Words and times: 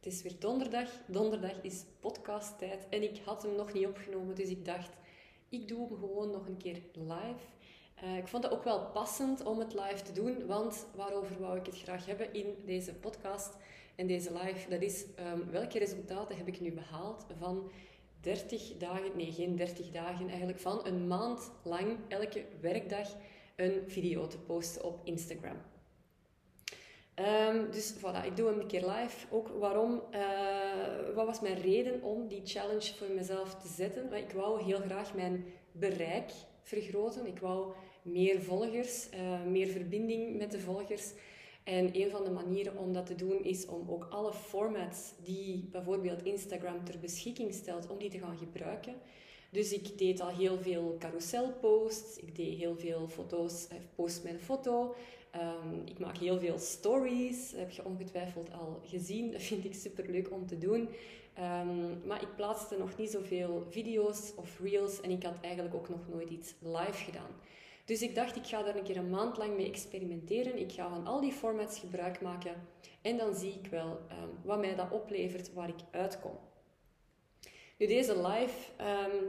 Het 0.00 0.12
is 0.12 0.22
weer 0.22 0.38
donderdag. 0.38 0.88
Donderdag 1.06 1.62
is 1.62 1.84
podcasttijd 1.98 2.86
en 2.88 3.02
ik 3.02 3.20
had 3.24 3.42
hem 3.42 3.54
nog 3.54 3.72
niet 3.72 3.86
opgenomen, 3.86 4.34
dus 4.34 4.48
ik 4.48 4.64
dacht, 4.64 4.90
ik 5.48 5.68
doe 5.68 5.88
hem 5.88 5.98
gewoon 5.98 6.30
nog 6.30 6.46
een 6.46 6.56
keer 6.56 6.82
live. 6.92 7.44
Uh, 8.04 8.16
ik 8.16 8.28
vond 8.28 8.42
het 8.42 8.52
ook 8.52 8.64
wel 8.64 8.90
passend 8.90 9.44
om 9.44 9.58
het 9.58 9.74
live 9.74 10.02
te 10.02 10.12
doen, 10.12 10.46
want 10.46 10.86
waarover 10.94 11.40
wou 11.40 11.58
ik 11.58 11.66
het 11.66 11.78
graag 11.78 12.06
hebben 12.06 12.34
in 12.34 12.54
deze 12.66 12.94
podcast 12.94 13.56
en 13.94 14.06
deze 14.06 14.32
live, 14.32 14.68
dat 14.68 14.82
is 14.82 15.04
um, 15.32 15.50
welke 15.50 15.78
resultaten 15.78 16.36
heb 16.36 16.48
ik 16.48 16.60
nu 16.60 16.72
behaald 16.72 17.26
van 17.38 17.70
30 18.20 18.76
dagen, 18.76 19.16
nee 19.16 19.32
geen 19.32 19.56
30 19.56 19.90
dagen 19.90 20.28
eigenlijk, 20.28 20.58
van 20.58 20.86
een 20.86 21.06
maand 21.06 21.50
lang 21.62 21.98
elke 22.08 22.44
werkdag 22.60 23.08
een 23.56 23.82
video 23.86 24.26
te 24.26 24.38
posten 24.38 24.84
op 24.84 25.00
Instagram. 25.04 25.56
Um, 27.20 27.70
dus 27.70 27.94
voilà, 27.98 28.24
ik 28.24 28.36
doe 28.36 28.48
hem 28.48 28.60
een 28.60 28.66
keer 28.66 28.86
live. 28.86 29.26
Ook 29.30 29.48
waarom, 29.48 30.02
uh, 30.14 31.14
wat 31.14 31.26
was 31.26 31.40
mijn 31.40 31.60
reden 31.60 32.02
om 32.02 32.28
die 32.28 32.40
challenge 32.44 32.94
voor 32.94 33.10
mezelf 33.14 33.54
te 33.54 33.68
zetten? 33.68 34.12
Ik 34.12 34.30
wou 34.30 34.62
heel 34.62 34.80
graag 34.80 35.14
mijn 35.14 35.44
bereik 35.72 36.30
vergroten. 36.62 37.26
Ik 37.26 37.38
wou 37.38 37.72
meer 38.02 38.42
volgers, 38.42 39.08
uh, 39.14 39.42
meer 39.44 39.66
verbinding 39.66 40.38
met 40.38 40.50
de 40.50 40.60
volgers. 40.60 41.12
En 41.64 41.90
een 41.92 42.10
van 42.10 42.24
de 42.24 42.30
manieren 42.30 42.76
om 42.76 42.92
dat 42.92 43.06
te 43.06 43.14
doen 43.14 43.44
is 43.44 43.66
om 43.66 43.90
ook 43.90 44.06
alle 44.10 44.32
formats 44.32 45.12
die 45.22 45.68
bijvoorbeeld 45.70 46.22
Instagram 46.22 46.84
ter 46.84 46.98
beschikking 46.98 47.54
stelt, 47.54 47.88
om 47.88 47.98
die 47.98 48.10
te 48.10 48.18
gaan 48.18 48.36
gebruiken. 48.36 48.94
Dus 49.50 49.72
ik 49.72 49.98
deed 49.98 50.20
al 50.20 50.28
heel 50.28 50.58
veel 50.58 50.96
carouselposts, 50.98 52.16
ik 52.16 52.36
deed 52.36 52.58
heel 52.58 52.76
veel 52.76 53.08
foto's, 53.08 53.68
eh, 53.68 53.76
post 53.94 54.22
met 54.24 54.32
een 54.32 54.40
foto. 54.40 54.94
Um, 55.34 55.82
ik 55.84 55.98
maak 55.98 56.16
heel 56.16 56.38
veel 56.38 56.58
stories, 56.58 57.52
heb 57.56 57.70
je 57.70 57.84
ongetwijfeld 57.84 58.52
al 58.52 58.80
gezien. 58.84 59.32
Dat 59.32 59.42
vind 59.42 59.64
ik 59.64 59.74
super 59.74 60.10
leuk 60.10 60.30
om 60.30 60.46
te 60.46 60.58
doen. 60.58 60.88
Um, 61.38 62.06
maar 62.06 62.22
ik 62.22 62.36
plaatste 62.36 62.78
nog 62.78 62.96
niet 62.96 63.10
zoveel 63.10 63.66
video's 63.68 64.32
of 64.36 64.60
reels 64.60 65.00
en 65.00 65.10
ik 65.10 65.22
had 65.22 65.40
eigenlijk 65.40 65.74
ook 65.74 65.88
nog 65.88 66.08
nooit 66.08 66.30
iets 66.30 66.54
live 66.60 67.04
gedaan. 67.04 67.30
Dus 67.84 68.02
ik 68.02 68.14
dacht, 68.14 68.36
ik 68.36 68.46
ga 68.46 68.62
daar 68.62 68.76
een 68.76 68.82
keer 68.82 68.96
een 68.96 69.10
maand 69.10 69.36
lang 69.36 69.56
mee 69.56 69.66
experimenteren. 69.66 70.58
Ik 70.58 70.72
ga 70.72 70.88
van 70.88 71.06
al 71.06 71.20
die 71.20 71.32
formats 71.32 71.78
gebruik 71.78 72.20
maken 72.20 72.54
en 73.02 73.16
dan 73.16 73.34
zie 73.34 73.52
ik 73.62 73.66
wel 73.70 73.90
um, 73.90 74.30
wat 74.42 74.58
mij 74.58 74.74
dat 74.74 74.90
oplevert, 74.90 75.52
waar 75.52 75.68
ik 75.68 75.80
uitkom. 75.90 76.38
Nu, 77.78 77.86
deze 77.86 78.16
live, 78.16 78.70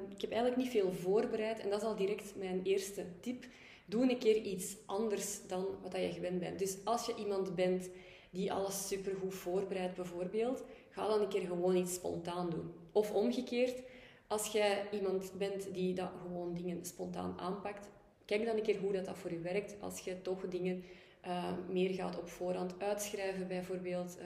ik 0.10 0.22
heb 0.22 0.32
eigenlijk 0.32 0.62
niet 0.62 0.70
veel 0.72 0.92
voorbereid 0.92 1.60
en 1.60 1.70
dat 1.70 1.82
is 1.82 1.88
al 1.88 1.96
direct 1.96 2.36
mijn 2.36 2.62
eerste 2.64 3.06
tip. 3.20 3.46
Doe 3.92 4.10
een 4.10 4.18
keer 4.18 4.36
iets 4.36 4.78
anders 4.86 5.48
dan 5.48 5.66
wat 5.82 5.92
je 5.96 6.12
gewend 6.12 6.40
bent. 6.40 6.60
Dus 6.60 6.78
als 6.84 7.06
je 7.06 7.16
iemand 7.16 7.56
bent 7.56 7.90
die 8.30 8.54
alles 8.54 8.88
supergoed 8.88 9.34
voorbereidt, 9.34 9.96
bijvoorbeeld, 9.96 10.64
ga 10.90 11.08
dan 11.08 11.22
een 11.22 11.28
keer 11.28 11.42
gewoon 11.42 11.76
iets 11.76 11.94
spontaan 11.94 12.50
doen. 12.50 12.72
Of 12.92 13.12
omgekeerd, 13.12 13.82
als 14.28 14.48
jij 14.48 14.88
iemand 14.92 15.32
bent 15.38 15.74
die 15.74 15.94
dat 15.94 16.10
gewoon 16.22 16.54
dingen 16.54 16.86
spontaan 16.86 17.40
aanpakt, 17.40 17.88
kijk 18.26 18.46
dan 18.46 18.56
een 18.56 18.64
keer 18.64 18.80
hoe 18.80 18.94
dat, 18.94 19.06
dat 19.06 19.18
voor 19.18 19.32
je 19.32 19.40
werkt. 19.40 19.76
Als 19.80 20.00
je 20.00 20.22
toch 20.22 20.48
dingen 20.48 20.84
uh, 21.28 21.54
meer 21.70 21.94
gaat 21.94 22.20
op 22.20 22.30
voorhand 22.30 22.74
uitschrijven, 22.78 23.48
bijvoorbeeld, 23.48 24.18
uh, 24.20 24.26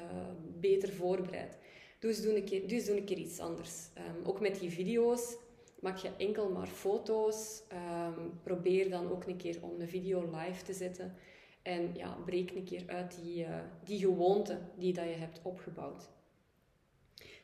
beter 0.59 0.93
voorbereid. 0.93 1.57
Dus 1.99 2.21
doe 2.21 2.35
een 2.35 2.43
keer, 2.43 2.67
dus 2.67 2.85
doe 2.85 2.97
een 2.97 3.05
keer 3.05 3.17
iets 3.17 3.39
anders. 3.39 3.89
Um, 3.97 4.25
ook 4.25 4.39
met 4.39 4.59
die 4.59 4.69
video's 4.69 5.35
maak 5.85 5.97
je 5.97 6.09
enkel 6.17 6.49
maar 6.49 6.67
foto's. 6.67 7.63
Um, 7.73 8.39
probeer 8.43 8.89
dan 8.89 9.11
ook 9.11 9.25
een 9.25 9.37
keer 9.37 9.57
om 9.61 9.77
de 9.77 9.87
video 9.87 10.29
live 10.31 10.63
te 10.63 10.73
zetten. 10.73 11.15
En 11.61 11.91
ja, 11.95 12.17
breek 12.25 12.51
een 12.51 12.63
keer 12.63 12.83
uit 12.87 13.15
die, 13.21 13.43
uh, 13.43 13.59
die 13.83 13.99
gewoonte 13.99 14.59
die 14.77 14.93
dat 14.93 15.05
je 15.05 15.15
hebt 15.15 15.39
opgebouwd. 15.43 16.09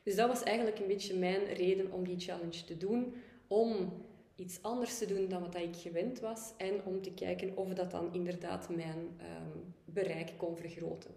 Dus 0.03 0.15
dat 0.15 0.27
was 0.27 0.43
eigenlijk 0.43 0.79
een 0.79 0.87
beetje 0.87 1.17
mijn 1.17 1.43
reden 1.43 1.91
om 1.91 2.03
die 2.03 2.19
challenge 2.19 2.63
te 2.63 2.77
doen. 2.77 3.13
Om 3.47 3.93
iets 4.35 4.61
anders 4.61 4.97
te 4.97 5.05
doen 5.05 5.27
dan 5.27 5.41
wat 5.41 5.55
ik 5.55 5.75
gewend 5.75 6.19
was. 6.19 6.53
En 6.57 6.83
om 6.85 7.01
te 7.01 7.13
kijken 7.13 7.57
of 7.57 7.73
dat 7.73 7.91
dan 7.91 8.13
inderdaad 8.13 8.69
mijn 8.69 8.99
um, 8.99 9.73
bereik 9.85 10.33
kon 10.37 10.57
vergroten. 10.57 11.11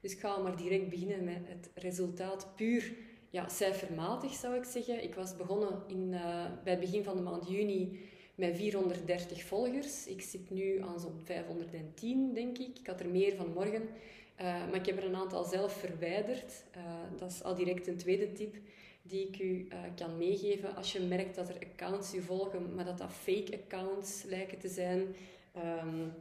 Dus 0.00 0.12
ik 0.12 0.20
ga 0.20 0.38
maar 0.38 0.56
direct 0.56 0.88
beginnen 0.88 1.24
met 1.24 1.48
het 1.48 1.70
resultaat 1.74 2.56
puur 2.56 2.92
ja, 3.32 3.48
cijfermatig, 3.48 4.32
zou 4.32 4.56
ik 4.56 4.64
zeggen. 4.64 5.02
Ik 5.02 5.14
was 5.14 5.36
begonnen 5.36 5.82
in, 5.86 6.12
uh, 6.12 6.44
bij 6.64 6.72
het 6.72 6.80
begin 6.80 7.04
van 7.04 7.16
de 7.16 7.22
maand 7.22 7.48
juni 7.48 8.00
met 8.34 8.56
430 8.56 9.42
volgers. 9.42 10.06
Ik 10.06 10.22
zit 10.22 10.50
nu 10.50 10.82
aan 10.82 11.00
zo'n 11.00 11.20
510, 11.24 12.34
denk 12.34 12.58
ik. 12.58 12.78
Ik 12.78 12.86
had 12.86 13.00
er 13.00 13.08
meer 13.08 13.36
van 13.36 13.52
morgen. 13.52 13.82
Uh, 13.82 14.44
maar 14.46 14.74
ik 14.74 14.86
heb 14.86 14.96
er 14.96 15.04
een 15.04 15.16
aantal 15.16 15.44
zelf 15.44 15.72
verwijderd. 15.72 16.64
Uh, 16.76 16.82
dat 17.18 17.30
is 17.30 17.42
al 17.42 17.54
direct 17.54 17.86
een 17.86 17.96
tweede 17.96 18.32
tip 18.32 18.56
die 19.02 19.28
ik 19.28 19.38
u 19.38 19.68
kan 19.94 20.18
meegeven. 20.18 20.76
Als 20.76 20.92
je 20.92 21.00
merkt 21.00 21.34
dat 21.34 21.48
er 21.48 21.66
accounts 21.72 22.12
je 22.12 22.22
volgen, 22.22 22.74
maar 22.74 22.84
dat 22.84 22.98
dat 22.98 23.12
fake 23.12 23.58
accounts 23.64 24.22
lijken 24.22 24.58
te 24.58 24.68
zijn... 24.68 25.14
Um, 25.56 26.12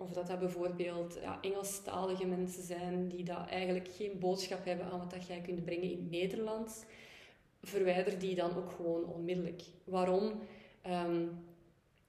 of 0.00 0.12
dat 0.12 0.26
dat 0.26 0.38
bijvoorbeeld 0.38 1.18
ja, 1.22 1.38
Engelstalige 1.40 2.26
mensen 2.26 2.62
zijn 2.62 3.08
die 3.08 3.24
dat 3.24 3.48
eigenlijk 3.48 3.88
geen 3.88 4.18
boodschap 4.18 4.64
hebben 4.64 4.86
aan 4.86 4.98
wat 4.98 5.10
dat 5.10 5.26
jij 5.26 5.40
kunt 5.40 5.64
brengen 5.64 5.90
in 5.90 5.98
het 5.98 6.10
Nederlands. 6.10 6.82
Verwijder 7.62 8.18
die 8.18 8.34
dan 8.34 8.56
ook 8.56 8.70
gewoon 8.70 9.04
onmiddellijk. 9.04 9.62
Waarom? 9.84 10.32
Um, 10.86 11.48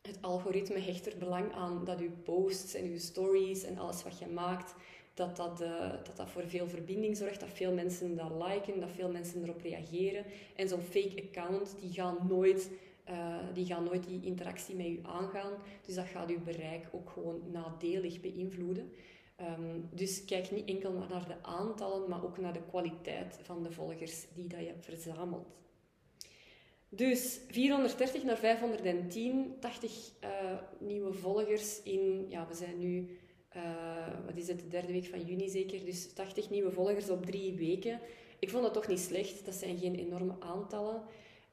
het 0.01 0.17
algoritme 0.21 0.79
hecht 0.79 1.05
er 1.05 1.17
belang 1.17 1.53
aan 1.53 1.85
dat 1.85 1.99
uw 1.99 2.11
posts 2.23 2.73
en 2.73 2.85
uw 2.85 2.97
stories 2.97 3.63
en 3.63 3.77
alles 3.77 4.03
wat 4.03 4.19
je 4.19 4.27
maakt, 4.27 4.73
dat 5.13 5.35
dat, 5.35 5.61
uh, 5.61 5.89
dat 6.03 6.17
dat 6.17 6.29
voor 6.29 6.47
veel 6.47 6.67
verbinding 6.67 7.17
zorgt, 7.17 7.39
dat 7.39 7.49
veel 7.49 7.73
mensen 7.73 8.15
dat 8.15 8.31
liken, 8.47 8.79
dat 8.79 8.91
veel 8.95 9.09
mensen 9.09 9.43
erop 9.43 9.61
reageren. 9.61 10.25
En 10.55 10.67
zo'n 10.67 10.81
fake 10.81 11.23
account, 11.27 11.75
die 11.79 11.93
gaan 11.93 12.17
nooit 12.29 12.69
uh, 13.09 13.37
die 13.53 13.65
gaan 13.65 13.83
nooit 13.83 14.03
die 14.03 14.25
interactie 14.25 14.75
met 14.75 14.85
u 14.85 14.99
aangaan. 15.03 15.53
Dus 15.85 15.95
dat 15.95 16.05
gaat 16.05 16.29
uw 16.29 16.43
bereik 16.43 16.87
ook 16.91 17.09
gewoon 17.09 17.41
nadelig 17.51 18.21
beïnvloeden. 18.21 18.91
Um, 19.41 19.89
dus 19.91 20.25
kijk 20.25 20.51
niet 20.51 20.69
enkel 20.69 20.91
maar 20.91 21.09
naar 21.09 21.27
de 21.27 21.43
aantallen, 21.43 22.09
maar 22.09 22.23
ook 22.23 22.37
naar 22.37 22.53
de 22.53 22.63
kwaliteit 22.69 23.39
van 23.41 23.63
de 23.63 23.71
volgers 23.71 24.25
die 24.33 24.47
dat 24.47 24.59
je 24.59 24.73
verzamelt. 24.79 25.47
Dus 26.89 27.39
430 27.47 28.23
naar 28.23 28.37
510, 28.37 29.55
80 29.59 29.91
uh, 30.23 30.29
nieuwe 30.79 31.13
volgers 31.13 31.83
in, 31.83 32.25
ja, 32.29 32.47
we 32.47 32.53
zijn 32.55 32.79
nu, 32.79 33.19
uh, 33.55 34.07
wat 34.25 34.37
is 34.37 34.47
het, 34.47 34.59
de 34.59 34.67
derde 34.67 34.91
week 34.91 35.05
van 35.05 35.25
juni 35.25 35.49
zeker, 35.49 35.85
dus 35.85 36.13
80 36.13 36.49
nieuwe 36.49 36.71
volgers 36.71 37.09
op 37.09 37.25
drie 37.25 37.53
weken. 37.53 37.99
Ik 38.39 38.49
vond 38.49 38.63
dat 38.63 38.73
toch 38.73 38.87
niet 38.87 38.99
slecht, 38.99 39.45
dat 39.45 39.53
zijn 39.53 39.77
geen 39.77 39.95
enorme 39.95 40.35
aantallen. 40.39 41.03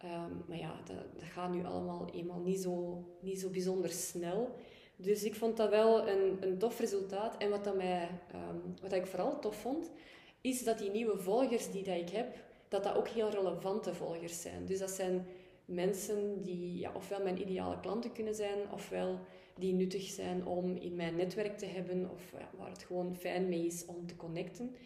Um, 0.05 0.45
maar 0.47 0.59
ja, 0.59 0.75
dat, 0.85 0.97
dat, 1.15 1.23
gaat 1.23 1.53
nu 1.53 1.65
allemaal 1.65 2.09
eenmaal 2.13 2.41
niet 2.41 2.61
zo, 2.61 3.05
niet 3.21 3.41
zo 3.41 3.49
bijzonder 3.49 3.91
snel. 3.91 4.55
Dus 4.97 5.25
ik 5.25 5.35
vond 5.35 5.57
dat 5.57 5.71
wel 5.71 6.09
een, 6.09 6.37
een 6.41 6.59
tof 6.59 6.79
resultaat. 6.79 7.37
En 7.37 7.51
wat, 7.51 7.65
dat 7.65 7.77
mij, 7.77 8.09
um, 8.35 8.75
wat 8.83 8.93
ik 8.93 9.07
vooral 9.07 9.39
tof 9.39 9.57
vond, 9.57 9.91
is 10.41 10.65
dat 10.65 10.79
die 10.79 10.91
nieuwe 10.91 11.19
volgers 11.19 11.71
die 11.71 11.85
dat 11.85 11.97
ik 11.97 12.09
heb, 12.09 12.37
dat 12.69 12.85
dat 12.85 12.97
ook 12.97 13.09
heel 13.09 13.31
relevante 13.31 13.95
volgers 13.95 14.41
zijn. 14.41 14.67
Dus 14.67 14.79
dat 14.79 14.91
zijn 14.91 15.27
mensen 15.65 16.43
die 16.43 16.79
ja, 16.79 16.93
ofwel 16.95 17.23
mijn 17.23 17.41
ideale 17.41 17.81
klanten 17.81 18.13
kunnen 18.13 18.35
zijn, 18.35 18.59
ofwel 18.73 19.19
die 19.55 19.75
nuttig 19.75 20.03
zijn 20.03 20.47
om 20.47 20.77
in 20.77 20.95
mijn 20.95 21.17
netwerk 21.17 21.59
te 21.59 21.67
hebben, 21.67 22.11
of 22.11 22.33
ja, 22.33 22.51
waar 22.59 22.71
het 22.71 22.83
gewoon 22.83 23.17
fijn 23.17 23.49
mee 23.49 23.67
is 23.67 23.87
om 23.87 24.07
te 24.07 24.17
connecten. 24.17 24.77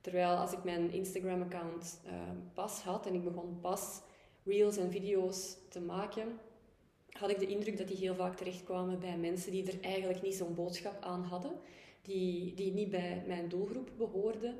Terwijl 0.00 0.36
als 0.36 0.52
ik 0.52 0.64
mijn 0.64 0.90
Instagram-account 0.90 2.00
uh, 2.06 2.12
pas 2.52 2.80
had 2.80 3.06
en 3.06 3.14
ik 3.14 3.24
begon 3.24 3.58
pas 3.60 4.00
reels 4.44 4.76
en 4.76 4.90
video's 4.90 5.56
te 5.68 5.80
maken, 5.80 6.38
had 7.10 7.30
ik 7.30 7.38
de 7.38 7.46
indruk 7.46 7.78
dat 7.78 7.88
die 7.88 7.96
heel 7.96 8.14
vaak 8.14 8.36
terechtkwamen 8.36 8.98
bij 8.98 9.16
mensen 9.16 9.50
die 9.50 9.72
er 9.72 9.80
eigenlijk 9.80 10.22
niet 10.22 10.34
zo'n 10.34 10.54
boodschap 10.54 11.02
aan 11.02 11.22
hadden, 11.22 11.52
die, 12.02 12.54
die 12.54 12.72
niet 12.72 12.90
bij 12.90 13.22
mijn 13.26 13.48
doelgroep 13.48 13.90
behoorden, 13.96 14.58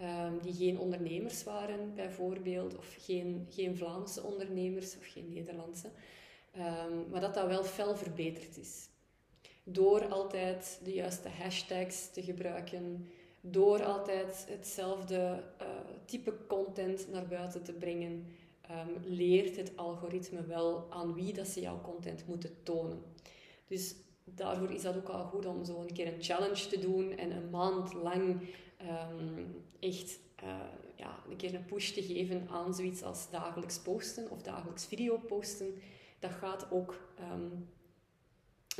um, 0.00 0.38
die 0.42 0.54
geen 0.54 0.78
ondernemers 0.78 1.44
waren 1.44 1.94
bijvoorbeeld, 1.94 2.76
of 2.76 2.96
geen, 2.98 3.46
geen 3.50 3.76
Vlaamse 3.76 4.22
ondernemers 4.22 4.96
of 4.96 5.06
geen 5.06 5.28
Nederlandse, 5.28 5.90
um, 6.56 7.06
maar 7.10 7.20
dat 7.20 7.34
dat 7.34 7.46
wel 7.46 7.64
fel 7.64 7.96
verbeterd 7.96 8.58
is. 8.58 8.88
Door 9.64 10.08
altijd 10.08 10.80
de 10.84 10.92
juiste 10.92 11.28
hashtags 11.28 12.10
te 12.10 12.22
gebruiken, 12.22 13.08
door 13.40 13.84
altijd 13.84 14.46
hetzelfde 14.48 15.42
uh, 15.60 15.68
type 16.04 16.34
content 16.46 17.10
naar 17.10 17.26
buiten 17.26 17.62
te 17.62 17.72
brengen, 17.72 18.26
um, 18.72 19.14
leert 19.14 19.56
het 19.56 19.76
algoritme 19.76 20.46
wel 20.46 20.86
aan 20.90 21.14
wie 21.14 21.32
dat 21.32 21.46
ze 21.46 21.60
jouw 21.60 21.80
content 21.80 22.26
moeten 22.26 22.62
tonen. 22.62 23.02
Dus 23.66 23.94
daarvoor 24.24 24.70
is 24.70 24.82
dat 24.82 24.96
ook 24.96 25.08
al 25.08 25.24
goed 25.24 25.46
om 25.46 25.64
zo 25.64 25.80
een 25.80 25.92
keer 25.92 26.06
een 26.06 26.22
challenge 26.22 26.68
te 26.68 26.78
doen 26.78 27.16
en 27.16 27.30
een 27.30 27.50
maand 27.50 27.92
lang 27.92 28.40
um, 29.10 29.64
echt 29.80 30.18
uh, 30.44 30.60
ja, 30.96 31.18
een 31.30 31.36
keer 31.36 31.54
een 31.54 31.64
push 31.64 31.90
te 31.90 32.02
geven 32.02 32.48
aan 32.48 32.74
zoiets 32.74 33.02
als 33.02 33.30
dagelijks 33.30 33.78
posten 33.78 34.30
of 34.30 34.42
dagelijks 34.42 34.86
video 34.86 35.18
posten. 35.18 35.74
Dat 36.18 36.30
gaat 36.30 36.70
ook 36.70 36.96
um, 37.32 37.68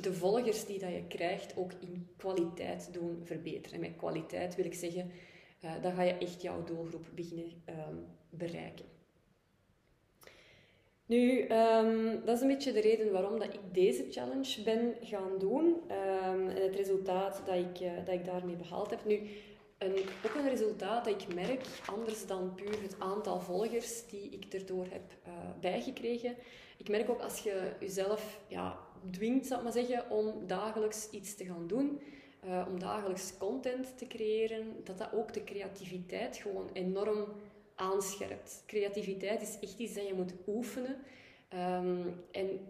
de 0.02 0.12
volgers 0.12 0.66
die 0.66 0.78
dat 0.78 0.90
je 0.90 1.06
krijgt 1.08 1.56
ook 1.56 1.72
in 1.72 2.08
kwaliteit 2.16 2.92
doen 2.92 3.20
verbeteren. 3.24 3.74
En 3.74 3.80
met 3.80 3.96
kwaliteit 3.96 4.54
wil 4.54 4.64
ik 4.64 4.74
zeggen 4.74 5.10
dan 5.82 5.92
ga 5.94 6.02
je 6.02 6.12
echt 6.12 6.42
jouw 6.42 6.64
doelgroep 6.64 7.06
beginnen 7.14 7.62
ehm, 7.64 7.96
bereiken. 8.30 8.91
Nu, 11.12 11.40
ehm, 11.40 12.24
dat 12.24 12.36
is 12.36 12.40
een 12.40 12.48
beetje 12.48 12.72
de 12.72 12.80
reden 12.80 13.12
waarom 13.12 13.38
dat 13.38 13.54
ik 13.54 13.60
deze 13.72 14.06
challenge 14.10 14.62
ben 14.62 14.94
gaan 15.00 15.38
doen. 15.38 15.64
Um, 15.64 16.48
en 16.48 16.62
het 16.62 16.74
resultaat 16.74 17.42
dat 17.46 17.54
ik, 17.54 17.80
uh, 17.80 17.90
dat 18.04 18.14
ik 18.14 18.24
daarmee 18.24 18.56
behaald 18.56 18.90
heb. 18.90 19.04
Nu, 19.04 19.20
een, 19.78 19.94
ook 20.26 20.34
een 20.34 20.48
resultaat 20.48 21.04
dat 21.04 21.22
ik 21.22 21.34
merk, 21.34 21.66
anders 21.86 22.26
dan 22.26 22.54
puur 22.54 22.82
het 22.82 22.96
aantal 22.98 23.40
volgers 23.40 24.06
die 24.06 24.28
ik 24.30 24.52
erdoor 24.52 24.86
heb 24.90 25.02
uh, 25.26 25.32
bijgekregen. 25.60 26.34
Ik 26.76 26.88
merk 26.88 27.10
ook 27.10 27.20
als 27.20 27.38
je 27.38 27.72
jezelf 27.80 28.40
ja, 28.48 28.78
dwingt, 29.10 29.46
zal 29.46 29.56
ik 29.56 29.62
maar 29.62 29.72
zeggen, 29.72 30.10
om 30.10 30.46
dagelijks 30.46 31.10
iets 31.10 31.34
te 31.34 31.44
gaan 31.44 31.66
doen, 31.66 32.00
uh, 32.44 32.66
om 32.70 32.78
dagelijks 32.78 33.36
content 33.38 33.98
te 33.98 34.06
creëren, 34.06 34.76
dat 34.84 34.98
dat 34.98 35.12
ook 35.14 35.32
de 35.32 35.44
creativiteit 35.44 36.36
gewoon 36.36 36.70
enorm 36.72 37.26
aanscherpt. 37.74 38.62
Creativiteit 38.66 39.42
is 39.42 39.58
echt 39.60 39.78
iets 39.78 39.94
dat 39.94 40.06
je 40.06 40.14
moet 40.14 40.34
oefenen. 40.46 40.96
Um, 41.54 42.14
en 42.30 42.60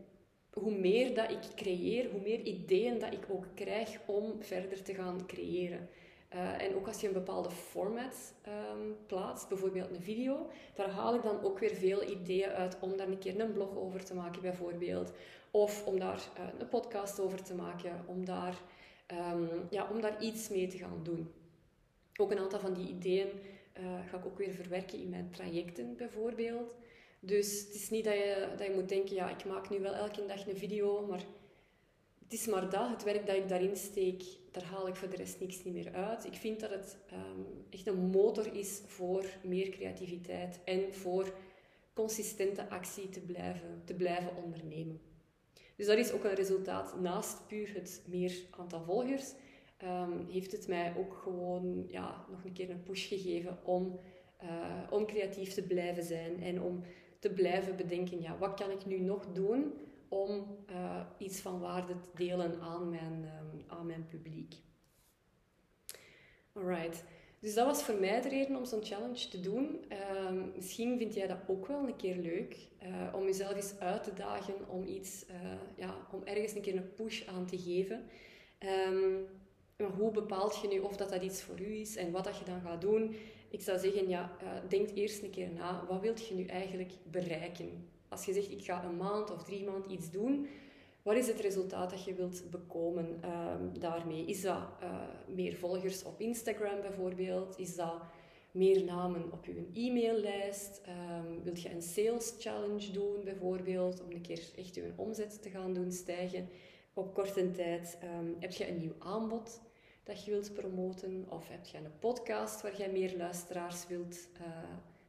hoe 0.53 0.73
meer 0.73 1.15
dat 1.15 1.31
ik 1.31 1.41
creëer, 1.55 2.11
hoe 2.11 2.21
meer 2.21 2.41
ideeën 2.41 2.99
dat 2.99 3.13
ik 3.13 3.25
ook 3.29 3.47
krijg 3.55 3.99
om 4.07 4.43
verder 4.43 4.83
te 4.83 4.95
gaan 4.95 5.27
creëren. 5.27 5.89
Uh, 6.35 6.63
en 6.63 6.75
ook 6.75 6.87
als 6.87 7.01
je 7.01 7.07
een 7.07 7.13
bepaalde 7.13 7.51
format 7.51 8.35
um, 8.47 8.97
plaatst, 9.07 9.49
bijvoorbeeld 9.49 9.91
een 9.91 10.03
video, 10.03 10.47
daar 10.75 10.91
haal 10.91 11.15
ik 11.15 11.23
dan 11.23 11.43
ook 11.43 11.59
weer 11.59 11.75
veel 11.75 12.11
ideeën 12.11 12.49
uit 12.49 12.77
om 12.81 12.97
daar 12.97 13.09
een 13.09 13.19
keer 13.19 13.41
een 13.41 13.53
blog 13.53 13.77
over 13.77 14.05
te 14.05 14.15
maken, 14.15 14.43
bijvoorbeeld. 14.43 15.13
Of 15.51 15.87
om 15.87 15.99
daar 15.99 16.23
uh, 16.39 16.45
een 16.59 16.69
podcast 16.69 17.21
over 17.21 17.43
te 17.43 17.55
maken, 17.55 18.05
om 18.07 18.25
daar, 18.25 18.61
um, 19.33 19.49
ja, 19.71 19.89
om 19.91 20.01
daar 20.01 20.23
iets 20.23 20.49
mee 20.49 20.67
te 20.67 20.79
gaan 20.79 21.01
doen. 21.03 21.33
Ook 22.17 22.31
een 22.31 22.39
aantal 22.39 22.61
van 22.61 22.75
die 22.75 22.89
ideeën 22.89 23.29
uh, 23.81 24.07
ga 24.09 24.19
ik 24.19 24.27
ook 24.27 24.39
weer 24.39 24.53
verwerken 24.53 24.99
in 24.99 25.09
mijn 25.09 25.31
trajecten 25.31 25.97
bijvoorbeeld. 25.97 26.77
Dus 27.21 27.61
het 27.61 27.75
is 27.75 27.91
niet 27.91 28.05
dat 28.05 28.15
je, 28.15 28.49
dat 28.57 28.67
je 28.67 28.73
moet 28.73 28.89
denken, 28.89 29.15
ja, 29.15 29.31
ik 29.31 29.45
maak 29.45 29.71
nu 29.71 29.81
wel 29.81 29.95
elke 29.95 30.27
dag 30.27 30.47
een 30.47 30.57
video, 30.57 31.07
maar 31.07 31.25
het 32.23 32.33
is 32.33 32.47
maar 32.47 32.71
dat, 32.71 32.89
het 32.89 33.03
werk 33.03 33.27
dat 33.27 33.37
ik 33.37 33.49
daarin 33.49 33.77
steek, 33.77 34.23
daar 34.51 34.65
haal 34.65 34.89
ik 34.89 34.97
voor 34.97 35.11
de 35.11 35.17
rest 35.17 35.41
niks 35.41 35.65
niet 35.65 35.75
meer 35.75 35.93
uit. 35.93 36.25
Ik 36.25 36.35
vind 36.35 36.61
dat 36.61 36.71
het 36.71 36.97
um, 37.13 37.47
echt 37.71 37.87
een 37.87 38.11
motor 38.11 38.55
is 38.55 38.81
voor 38.87 39.25
meer 39.43 39.69
creativiteit 39.69 40.61
en 40.65 40.95
voor 40.95 41.35
consistente 41.93 42.69
actie 42.69 43.09
te 43.09 43.21
blijven, 43.21 43.83
te 43.85 43.95
blijven 43.95 44.37
ondernemen. 44.45 45.01
Dus 45.77 45.87
dat 45.87 45.99
is 45.99 46.13
ook 46.13 46.25
een 46.25 46.35
resultaat 46.35 47.01
naast 47.01 47.47
puur 47.47 47.75
het 47.75 48.03
meer 48.07 48.33
aantal 48.51 48.83
volgers 48.83 49.33
um, 49.85 50.27
heeft 50.31 50.53
het 50.53 50.69
mij 50.69 50.95
ook 50.97 51.15
gewoon 51.15 51.85
ja, 51.89 52.25
nog 52.31 52.45
een 52.45 52.53
keer 52.53 52.71
een 52.71 52.83
push 52.83 53.09
gegeven 53.09 53.59
om, 53.65 53.99
uh, 54.43 54.83
om 54.91 55.07
creatief 55.07 55.55
te 55.55 55.63
blijven 55.63 56.03
zijn 56.03 56.43
en 56.43 56.63
om 56.63 56.85
te 57.19 57.31
blijven 57.31 57.77
bedenken, 57.77 58.21
ja, 58.21 58.39
wat 58.39 58.55
kan 58.55 58.71
ik 58.71 58.87
nu 58.87 58.99
nog 58.99 59.27
doen 59.33 59.73
om 60.09 60.57
uh, 60.71 61.01
iets 61.19 61.41
van 61.41 61.61
waarde 61.61 62.01
te 62.01 62.09
delen 62.15 62.61
aan 62.61 62.91
mijn, 62.91 63.13
um, 63.13 63.65
aan 63.67 63.87
mijn 63.87 64.07
publiek. 64.07 64.55
Alright. 66.53 67.05
Dus 67.41 67.55
dat 67.55 67.67
was 67.67 67.83
voor 67.83 67.95
mij 67.95 68.21
de 68.21 68.29
reden 68.29 68.57
om 68.57 68.65
zo'n 68.65 68.85
challenge 68.85 69.29
te 69.29 69.41
doen. 69.41 69.85
Uh, 69.93 70.43
misschien 70.55 70.99
vind 70.99 71.15
jij 71.15 71.27
dat 71.27 71.39
ook 71.47 71.67
wel 71.67 71.87
een 71.87 71.97
keer 71.97 72.17
leuk, 72.17 72.69
uh, 72.83 73.15
om 73.15 73.25
jezelf 73.25 73.55
eens 73.55 73.79
uit 73.79 74.05
te 74.05 74.13
dagen, 74.15 74.55
om, 74.69 74.87
iets, 74.87 75.25
ja, 75.77 75.97
om 76.13 76.23
ergens 76.25 76.55
een 76.55 76.63
keer 76.63 76.77
een 76.77 76.95
push 76.95 77.27
aan 77.27 77.47
te 77.47 77.59
geven. 77.59 78.05
Hoe 79.97 80.11
bepaalt 80.11 80.61
je 80.63 80.69
nu 80.69 80.79
of 80.79 80.97
dat, 80.97 81.11
dat 81.11 81.23
iets 81.23 81.43
voor 81.43 81.61
u 81.61 81.75
is 81.77 81.97
en 81.97 82.11
wat 82.11 82.25
dat 82.25 82.39
je 82.39 82.45
dan 82.45 82.61
gaat 82.61 82.81
doen? 82.81 83.15
Ik 83.51 83.61
zou 83.61 83.79
zeggen, 83.79 84.09
ja, 84.09 84.33
uh, 84.43 84.49
denk 84.69 84.89
eerst 84.95 85.23
een 85.23 85.31
keer 85.31 85.49
na. 85.53 85.85
Wat 85.89 86.01
wilt 86.01 86.27
je 86.27 86.35
nu 86.35 86.45
eigenlijk 86.45 86.93
bereiken? 87.11 87.89
Als 88.09 88.25
je 88.25 88.33
zegt, 88.33 88.51
ik 88.51 88.65
ga 88.65 88.85
een 88.85 88.97
maand 88.97 89.31
of 89.31 89.45
drie 89.45 89.65
maanden 89.65 89.91
iets 89.91 90.11
doen, 90.11 90.49
wat 91.03 91.17
is 91.17 91.27
het 91.27 91.41
resultaat 91.41 91.91
dat 91.91 92.05
je 92.05 92.15
wilt 92.15 92.51
bekomen 92.51 93.21
uh, 93.25 93.55
daarmee? 93.79 94.25
Is 94.25 94.41
dat 94.41 94.63
uh, 94.83 94.97
meer 95.27 95.55
volgers 95.55 96.05
op 96.05 96.21
Instagram 96.21 96.81
bijvoorbeeld? 96.81 97.59
Is 97.59 97.77
dat 97.77 98.03
meer 98.51 98.85
namen 98.85 99.33
op 99.33 99.45
je 99.45 99.67
e-maillijst? 99.73 100.81
Um, 100.89 101.43
wilt 101.43 101.63
je 101.63 101.71
een 101.71 101.83
sales 101.83 102.35
challenge 102.39 102.91
doen 102.91 103.25
bijvoorbeeld, 103.25 104.03
om 104.03 104.11
een 104.11 104.21
keer 104.21 104.43
echt 104.57 104.75
je 104.75 104.93
omzet 104.97 105.43
te 105.43 105.51
gaan 105.51 105.73
doen 105.73 105.93
stijgen? 105.93 106.49
Op 106.95 107.15
korte 107.15 107.51
tijd? 107.51 107.99
Um, 108.21 108.37
heb 108.39 108.53
je 108.53 108.69
een 108.69 108.79
nieuw 108.79 108.97
aanbod 108.99 109.61
dat 110.03 110.25
je 110.25 110.31
wilt 110.31 110.55
promoten? 110.55 111.27
Of 111.29 111.49
heb 111.49 111.67
je 111.67 111.79
een 111.79 111.99
podcast 111.99 112.63
waar 112.63 112.81
je 112.81 112.89
meer 112.89 113.17
luisteraars 113.17 113.87
wilt 113.87 114.29
uh, 114.41 114.47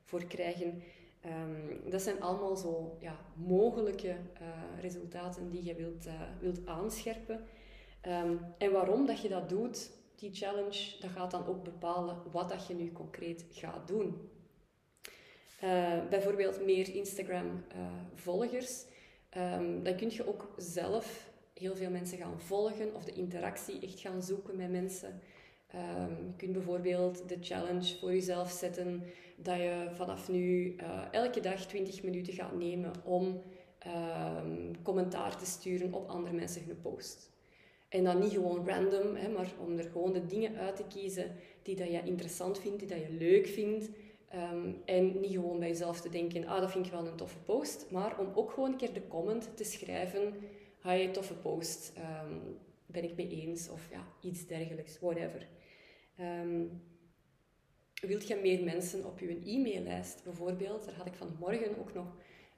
voor 0.03 0.25
krijgen? 0.25 0.83
Um, 1.25 1.89
dat 1.89 2.01
zijn 2.01 2.21
allemaal 2.21 2.55
zo 2.55 2.97
ja, 2.99 3.17
mogelijke 3.35 4.07
uh, 4.07 4.17
resultaten 4.81 5.49
die 5.49 5.63
je 5.63 5.75
wilt, 5.75 6.05
uh, 6.05 6.21
wilt 6.39 6.65
aanscherpen. 6.65 7.45
Um, 8.07 8.39
en 8.57 8.71
waarom 8.71 9.05
dat 9.05 9.21
je 9.21 9.29
dat 9.29 9.49
doet, 9.49 9.91
die 10.15 10.33
challenge, 10.33 10.97
dat 10.99 11.09
gaat 11.09 11.31
dan 11.31 11.45
ook 11.45 11.63
bepalen 11.63 12.17
wat 12.31 12.49
dat 12.49 12.67
je 12.67 12.73
nu 12.73 12.91
concreet 12.91 13.45
gaat 13.51 13.87
doen. 13.87 14.29
bijvoorbeeld 16.09 16.65
meer 16.65 16.95
Instagram-volgers. 16.95 18.85
Um, 19.37 19.83
dan 19.83 19.95
kun 19.95 20.11
je 20.11 20.27
ook 20.27 20.53
zelf 20.57 21.32
heel 21.53 21.75
veel 21.75 21.89
mensen 21.89 22.17
gaan 22.17 22.39
volgen 22.39 22.95
of 22.95 23.03
de 23.03 23.13
interactie 23.13 23.79
echt 23.79 23.99
gaan 23.99 24.23
zoeken 24.23 24.55
met 24.55 24.71
mensen. 24.71 25.21
Um, 25.75 26.25
je 26.27 26.33
kunt 26.37 26.51
bijvoorbeeld 26.51 27.29
de 27.29 27.37
challenge 27.41 27.97
voor 27.99 28.11
jezelf 28.11 28.51
zetten 28.51 29.03
dat 29.35 29.57
je 29.57 29.87
vanaf 29.93 30.29
nu 30.29 30.75
uh, 30.75 31.01
elke 31.11 31.39
dag 31.39 31.65
20 31.65 32.03
minuten 32.03 32.33
gaat 32.33 32.55
nemen 32.55 32.91
om 33.03 33.41
um, 33.87 34.81
commentaar 34.83 35.37
te 35.37 35.45
sturen 35.45 35.93
op 35.93 36.09
andere 36.09 36.35
mensen 36.35 36.63
hun 36.65 36.81
post. 36.81 37.31
En 37.89 38.03
dan 38.03 38.19
niet 38.19 38.31
gewoon 38.31 38.69
random, 38.69 39.15
hè, 39.15 39.29
maar 39.29 39.51
om 39.59 39.77
er 39.77 39.89
gewoon 39.91 40.13
de 40.13 40.25
dingen 40.25 40.55
uit 40.55 40.75
te 40.75 40.83
kiezen 40.87 41.35
die 41.61 41.75
dat 41.75 41.91
je 41.91 42.03
interessant 42.03 42.59
vindt, 42.59 42.79
die 42.79 42.87
dat 42.87 42.99
je 42.99 43.13
leuk 43.13 43.47
vindt. 43.47 43.89
Um, 44.35 44.81
en 44.85 45.19
niet 45.19 45.31
gewoon 45.31 45.59
bij 45.59 45.67
jezelf 45.67 46.01
te 46.01 46.09
denken, 46.09 46.47
ah, 46.47 46.59
dat 46.59 46.71
vind 46.71 46.85
ik 46.85 46.91
wel 46.91 47.07
een 47.07 47.15
toffe 47.15 47.39
post. 47.39 47.85
Maar 47.89 48.19
om 48.19 48.27
ook 48.35 48.51
gewoon 48.51 48.71
een 48.71 48.77
keer 48.77 48.93
de 48.93 49.07
comment 49.07 49.49
te 49.55 49.63
schrijven 49.63 50.33
je 50.91 51.11
toffe 51.11 51.33
post, 51.33 51.93
um, 51.97 52.57
ben 52.85 53.03
ik 53.03 53.15
mee 53.15 53.29
eens, 53.29 53.69
of 53.69 53.89
ja, 53.91 54.07
iets 54.21 54.45
dergelijks, 54.45 54.99
whatever. 54.99 55.47
Um, 56.19 56.81
wilt 58.01 58.27
je 58.27 58.35
meer 58.35 58.63
mensen 58.63 59.05
op 59.05 59.19
je 59.19 59.41
e-maillijst 59.45 60.23
bijvoorbeeld? 60.23 60.85
Daar 60.85 60.95
had 60.95 61.07
ik 61.07 61.13
vanmorgen 61.13 61.79
ook 61.79 61.93
nog 61.93 62.15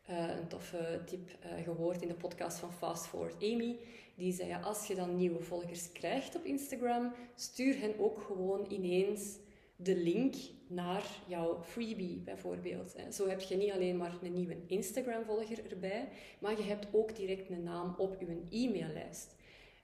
uh, 0.10 0.38
een 0.38 0.48
toffe 0.48 1.02
tip 1.06 1.30
uh, 1.46 1.64
gehoord 1.64 2.02
in 2.02 2.08
de 2.08 2.14
podcast 2.14 2.58
van 2.58 2.74
Fast 2.74 3.06
Forward 3.06 3.44
Amy. 3.44 3.80
Die 4.16 4.34
zei, 4.34 4.48
ja, 4.48 4.60
als 4.60 4.88
je 4.88 4.96
dan 4.96 5.18
nieuwe 5.18 5.42
volgers 5.42 5.92
krijgt 5.92 6.36
op 6.36 6.46
Instagram, 6.46 7.14
stuur 7.36 7.80
hen 7.80 8.00
ook 8.00 8.22
gewoon 8.22 8.72
ineens 8.72 9.38
de 9.76 9.96
link 9.96 10.36
naar 10.68 11.04
jouw 11.28 11.64
freebie 11.64 12.18
bijvoorbeeld. 12.18 12.96
Zo 13.12 13.28
heb 13.28 13.42
je 13.42 13.56
niet 13.56 13.72
alleen 13.72 13.98
maar 13.98 14.18
een 14.22 14.34
nieuwe 14.34 14.58
Instagram-volger 14.68 15.72
erbij, 15.72 16.08
maar 16.40 16.58
je 16.58 16.64
hebt 16.64 16.88
ook 16.92 17.16
direct 17.16 17.50
een 17.50 17.64
naam 17.64 17.96
op 17.98 18.16
je 18.20 18.42
e-maillijst. 18.50 19.36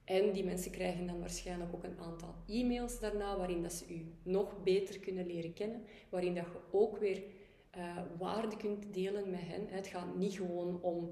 En 0.05 0.31
die 0.31 0.43
mensen 0.43 0.71
krijgen 0.71 1.07
dan 1.07 1.19
waarschijnlijk 1.19 1.74
ook 1.74 1.83
een 1.83 2.00
aantal 2.00 2.36
e-mails 2.48 3.00
daarna, 3.00 3.38
waarin 3.38 3.62
dat 3.62 3.74
ze 3.74 3.93
u 3.93 4.05
nog 4.24 4.63
beter 4.63 5.00
kunnen 5.00 5.27
leren 5.27 5.53
kennen, 5.53 5.83
waarin 6.10 6.36
dat 6.36 6.45
je 6.45 6.77
ook 6.77 6.98
weer 6.98 7.24
uh, 7.77 7.98
waarde 8.17 8.57
kunt 8.57 8.93
delen 8.93 9.29
met 9.29 9.39
hen. 9.43 9.67
Het 9.67 9.88
gaat 9.88 10.15
niet 10.15 10.33
gewoon 10.33 10.81
om 10.81 11.12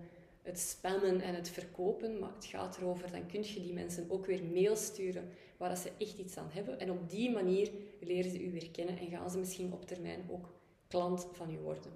het 0.49 0.59
spammen 0.59 1.21
en 1.21 1.35
het 1.35 1.49
verkopen, 1.49 2.19
maar 2.19 2.33
het 2.35 2.45
gaat 2.45 2.77
erover, 2.77 3.11
dan 3.11 3.25
kun 3.25 3.43
je 3.43 3.61
die 3.61 3.73
mensen 3.73 4.05
ook 4.09 4.25
weer 4.25 4.43
mail 4.43 4.75
sturen 4.75 5.29
waar 5.57 5.77
ze 5.77 5.91
echt 5.97 6.17
iets 6.17 6.37
aan 6.37 6.49
hebben. 6.51 6.79
En 6.79 6.91
op 6.91 7.09
die 7.09 7.31
manier 7.31 7.71
leren 7.99 8.31
ze 8.31 8.45
u 8.45 8.51
weer 8.51 8.71
kennen 8.71 8.97
en 8.97 9.09
gaan 9.09 9.29
ze 9.29 9.37
misschien 9.37 9.73
op 9.73 9.85
termijn 9.85 10.25
ook 10.29 10.53
klant 10.87 11.27
van 11.31 11.53
u 11.53 11.57
worden. 11.57 11.91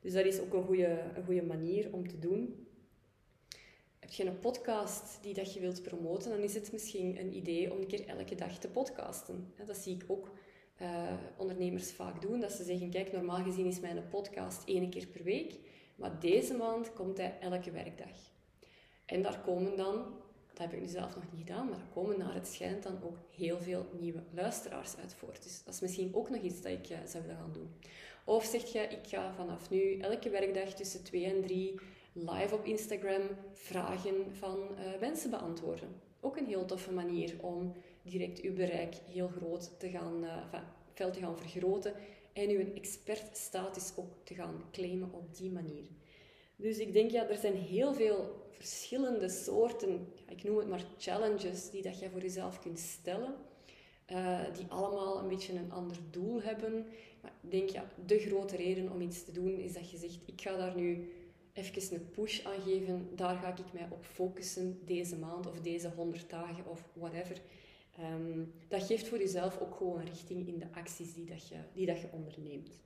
Dus 0.00 0.12
dat 0.12 0.24
is 0.24 0.40
ook 0.40 0.52
een 0.52 0.64
goede, 0.64 1.02
een 1.14 1.24
goede 1.24 1.42
manier 1.42 1.92
om 1.92 2.08
te 2.08 2.18
doen. 2.18 2.66
Heb 3.98 4.12
je 4.12 4.24
een 4.24 4.38
podcast 4.38 5.18
die 5.22 5.34
dat 5.34 5.54
je 5.54 5.60
wilt 5.60 5.82
promoten, 5.82 6.30
dan 6.30 6.40
is 6.40 6.54
het 6.54 6.72
misschien 6.72 7.20
een 7.20 7.36
idee 7.36 7.72
om 7.72 7.78
een 7.78 7.86
keer 7.86 8.06
elke 8.06 8.34
dag 8.34 8.58
te 8.58 8.68
podcasten. 8.68 9.52
Dat 9.66 9.76
zie 9.76 9.94
ik 9.94 10.04
ook 10.06 10.30
uh, 10.82 11.12
ondernemers 11.36 11.92
vaak 11.92 12.22
doen, 12.22 12.40
dat 12.40 12.52
ze 12.52 12.64
zeggen, 12.64 12.90
kijk, 12.90 13.12
normaal 13.12 13.42
gezien 13.42 13.66
is 13.66 13.80
mijn 13.80 14.08
podcast 14.08 14.68
één 14.68 14.90
keer 14.90 15.06
per 15.06 15.22
week, 15.22 15.58
maar 15.98 16.20
deze 16.20 16.54
maand 16.54 16.92
komt 16.92 17.16
hij 17.16 17.36
elke 17.40 17.70
werkdag. 17.70 18.16
En 19.04 19.22
daar 19.22 19.40
komen 19.40 19.76
dan 19.76 20.04
dat 20.58 20.70
heb 20.70 20.76
ik 20.76 20.86
nu 20.86 20.92
zelf 20.92 21.14
nog 21.14 21.24
niet 21.32 21.46
gedaan, 21.46 21.68
maar 21.68 21.78
er 21.78 21.92
komen 21.94 22.18
naar 22.18 22.34
het 22.34 22.48
schijnt 22.48 22.82
dan 22.82 22.98
ook 23.02 23.16
heel 23.36 23.58
veel 23.58 23.86
nieuwe 23.98 24.22
luisteraars 24.34 24.96
uit 24.96 25.14
voort. 25.14 25.42
Dus 25.42 25.62
dat 25.64 25.74
is 25.74 25.80
misschien 25.80 26.14
ook 26.14 26.30
nog 26.30 26.40
iets 26.40 26.62
dat 26.62 26.72
ik 26.72 26.90
uh, 26.90 26.98
zou 27.06 27.22
willen 27.22 27.38
gaan 27.38 27.52
doen. 27.52 27.74
Of 28.24 28.44
zeg 28.44 28.72
je, 28.72 28.78
ik 28.78 29.06
ga 29.06 29.32
vanaf 29.34 29.70
nu 29.70 29.98
elke 29.98 30.30
werkdag 30.30 30.74
tussen 30.74 31.04
2 31.04 31.24
en 31.24 31.42
3 31.42 31.80
live 32.12 32.54
op 32.54 32.64
Instagram 32.64 33.22
vragen 33.52 34.36
van 34.36 34.58
mensen 35.00 35.30
beantwoorden. 35.30 35.88
Ook 36.20 36.36
een 36.36 36.46
heel 36.46 36.64
toffe 36.64 36.92
manier 36.92 37.34
om 37.40 37.72
direct 38.02 38.40
uw 38.40 38.54
bereik 38.54 38.94
heel 38.94 39.28
groot 39.28 39.78
te 39.78 39.88
gaan, 39.88 40.24
uh, 40.24 40.60
veld 40.92 41.12
te 41.12 41.20
gaan 41.20 41.38
vergroten 41.38 41.94
en 42.38 42.50
uw 42.50 42.74
expertstatus 42.74 43.92
ook 43.96 44.12
te 44.24 44.34
gaan 44.34 44.64
claimen 44.72 45.12
op 45.12 45.36
die 45.36 45.50
manier. 45.50 45.84
Dus 46.56 46.78
ik 46.78 46.92
denk, 46.92 47.10
ja, 47.10 47.28
er 47.28 47.36
zijn 47.36 47.54
heel 47.54 47.94
veel 47.94 48.46
verschillende 48.50 49.28
soorten, 49.28 50.12
ik 50.28 50.44
noem 50.44 50.56
het 50.56 50.68
maar 50.68 50.84
challenges, 50.98 51.70
die 51.70 51.82
dat 51.82 51.98
je 51.98 52.10
voor 52.10 52.20
jezelf 52.20 52.58
kunt 52.60 52.78
stellen. 52.78 53.34
Uh, 54.12 54.40
die 54.54 54.66
allemaal 54.68 55.18
een 55.18 55.28
beetje 55.28 55.52
een 55.52 55.72
ander 55.72 55.96
doel 56.10 56.42
hebben. 56.42 56.86
Maar 57.20 57.32
ik 57.42 57.50
denk, 57.50 57.68
ja, 57.68 57.88
de 58.06 58.18
grote 58.18 58.56
reden 58.56 58.92
om 58.92 59.00
iets 59.00 59.24
te 59.24 59.32
doen 59.32 59.58
is 59.58 59.72
dat 59.72 59.90
je 59.90 59.96
zegt, 59.96 60.18
ik 60.24 60.40
ga 60.40 60.56
daar 60.56 60.76
nu 60.76 61.12
even 61.52 61.94
een 61.94 62.10
push 62.10 62.44
aan 62.44 62.60
geven. 62.60 63.08
Daar 63.14 63.36
ga 63.36 63.48
ik 63.48 63.72
mij 63.72 63.88
op 63.90 64.04
focussen 64.04 64.80
deze 64.84 65.16
maand 65.16 65.46
of 65.46 65.60
deze 65.60 65.90
100 65.96 66.30
dagen 66.30 66.66
of 66.66 66.84
whatever. 66.92 67.40
Ehm, 67.98 68.44
dat 68.68 68.82
geeft 68.82 69.08
voor 69.08 69.18
jezelf 69.18 69.60
ook 69.60 69.74
gewoon 69.74 70.00
richting 70.00 70.46
in 70.46 70.58
de 70.58 70.66
acties 70.72 71.14
die, 71.14 71.24
dat 71.24 71.48
je, 71.48 71.56
die 71.72 71.86
dat 71.86 72.00
je 72.00 72.08
onderneemt. 72.12 72.80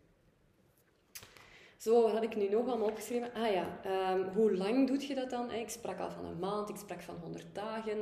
Zo, 1.76 2.08
had 2.08 2.22
ik 2.22 2.36
nu 2.36 2.48
nog 2.48 2.68
allemaal 2.68 2.88
opgeschreven? 2.88 3.32
Ah 3.34 3.52
ja, 3.52 3.80
ehm, 3.84 4.28
hoe 4.34 4.56
lang 4.56 4.86
doe 4.86 5.06
je 5.06 5.14
dat 5.14 5.30
dan? 5.30 5.50
Ik 5.50 5.68
sprak 5.68 5.98
al 5.98 6.10
van 6.10 6.24
een 6.24 6.38
maand, 6.38 6.68
ik 6.68 6.76
sprak 6.76 7.00
van 7.00 7.16
100 7.16 7.46
dagen. 7.52 7.98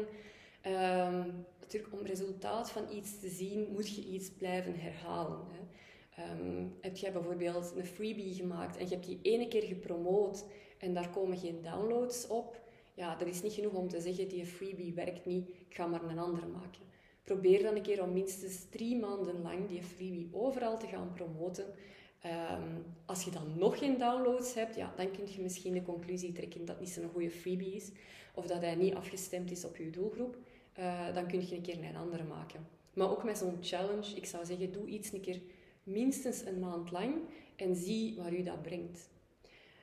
Um, 0.67 1.47
natuurlijk, 1.61 1.93
om 1.93 2.07
resultaat 2.07 2.71
van 2.71 2.85
iets 2.93 3.21
te 3.21 3.29
zien, 3.29 3.69
moet 3.73 3.95
je 3.95 4.05
iets 4.05 4.31
blijven 4.31 4.81
herhalen. 4.81 5.47
Hè. 5.51 5.59
heb 6.81 6.97
jij 6.97 7.13
bijvoorbeeld 7.13 7.73
een 7.77 7.87
freebie 7.87 8.35
gemaakt 8.35 8.77
en 8.77 8.85
je 8.85 8.95
hebt 8.95 9.07
die 9.07 9.19
ene 9.23 9.49
keer 9.49 9.63
gepromoot 9.63 10.45
en 10.79 10.95
daar 10.95 11.11
komen 11.11 11.39
geen 11.39 11.63
downloads 11.63 12.27
op, 12.27 12.61
ja, 12.95 13.17
dat 13.17 13.29
is 13.29 13.43
niet 13.43 13.53
genoeg 13.53 13.73
om 13.73 13.89
te 13.89 14.01
zeggen, 14.01 14.29
die 14.29 14.47
freebie 14.47 14.95
werkt 14.95 15.27
niet, 15.27 15.49
ik 15.49 15.75
ga 15.75 15.87
maar 15.87 16.03
een 16.03 16.19
andere 16.19 16.47
maken. 16.47 16.81
Probeer 17.31 17.63
dan 17.63 17.77
een 17.77 17.83
keer 17.83 18.03
om 18.03 18.13
minstens 18.13 18.65
drie 18.71 18.97
maanden 18.97 19.43
lang 19.43 19.69
die 19.69 19.83
freebie 19.83 20.29
overal 20.33 20.79
te 20.79 20.87
gaan 20.87 21.13
promoten. 21.15 21.65
Ehm, 22.21 22.63
als 23.05 23.23
je 23.23 23.31
dan 23.31 23.59
nog 23.59 23.79
geen 23.79 23.99
downloads 23.99 24.55
hebt, 24.55 24.77
ja, 24.77 24.93
dan 24.97 25.11
kun 25.11 25.33
je 25.33 25.41
misschien 25.41 25.73
de 25.73 25.83
conclusie 25.83 26.33
trekken 26.33 26.65
dat 26.65 26.69
het 26.69 26.81
niet 26.81 26.95
zo'n 26.95 27.11
goede 27.13 27.31
freebie 27.31 27.75
is. 27.75 27.91
Of 28.35 28.47
dat 28.47 28.61
hij 28.61 28.75
niet 28.75 28.95
afgestemd 28.95 29.51
is 29.51 29.65
op 29.65 29.77
je 29.77 29.91
doelgroep. 29.91 30.37
Uh, 30.79 31.15
dan 31.15 31.27
kun 31.27 31.47
je 31.47 31.55
een 31.55 31.63
keer 31.63 31.85
een 31.85 31.97
andere 31.97 32.25
maken. 32.25 32.67
Maar 32.95 33.11
ook 33.11 33.25
met 33.25 33.39
zo'n 33.39 33.59
challenge, 33.61 34.17
ik 34.17 34.27
zou 34.27 34.45
zeggen, 34.45 34.73
doe 34.73 34.87
iets 34.87 35.13
een 35.13 35.21
keer 35.21 35.41
minstens 35.83 36.45
een 36.45 36.59
maand 36.59 36.91
lang 36.91 37.15
en 37.57 37.77
zie 37.77 38.17
waar 38.17 38.33
u 38.33 38.43
dat 38.43 38.63
brengt. 38.63 39.09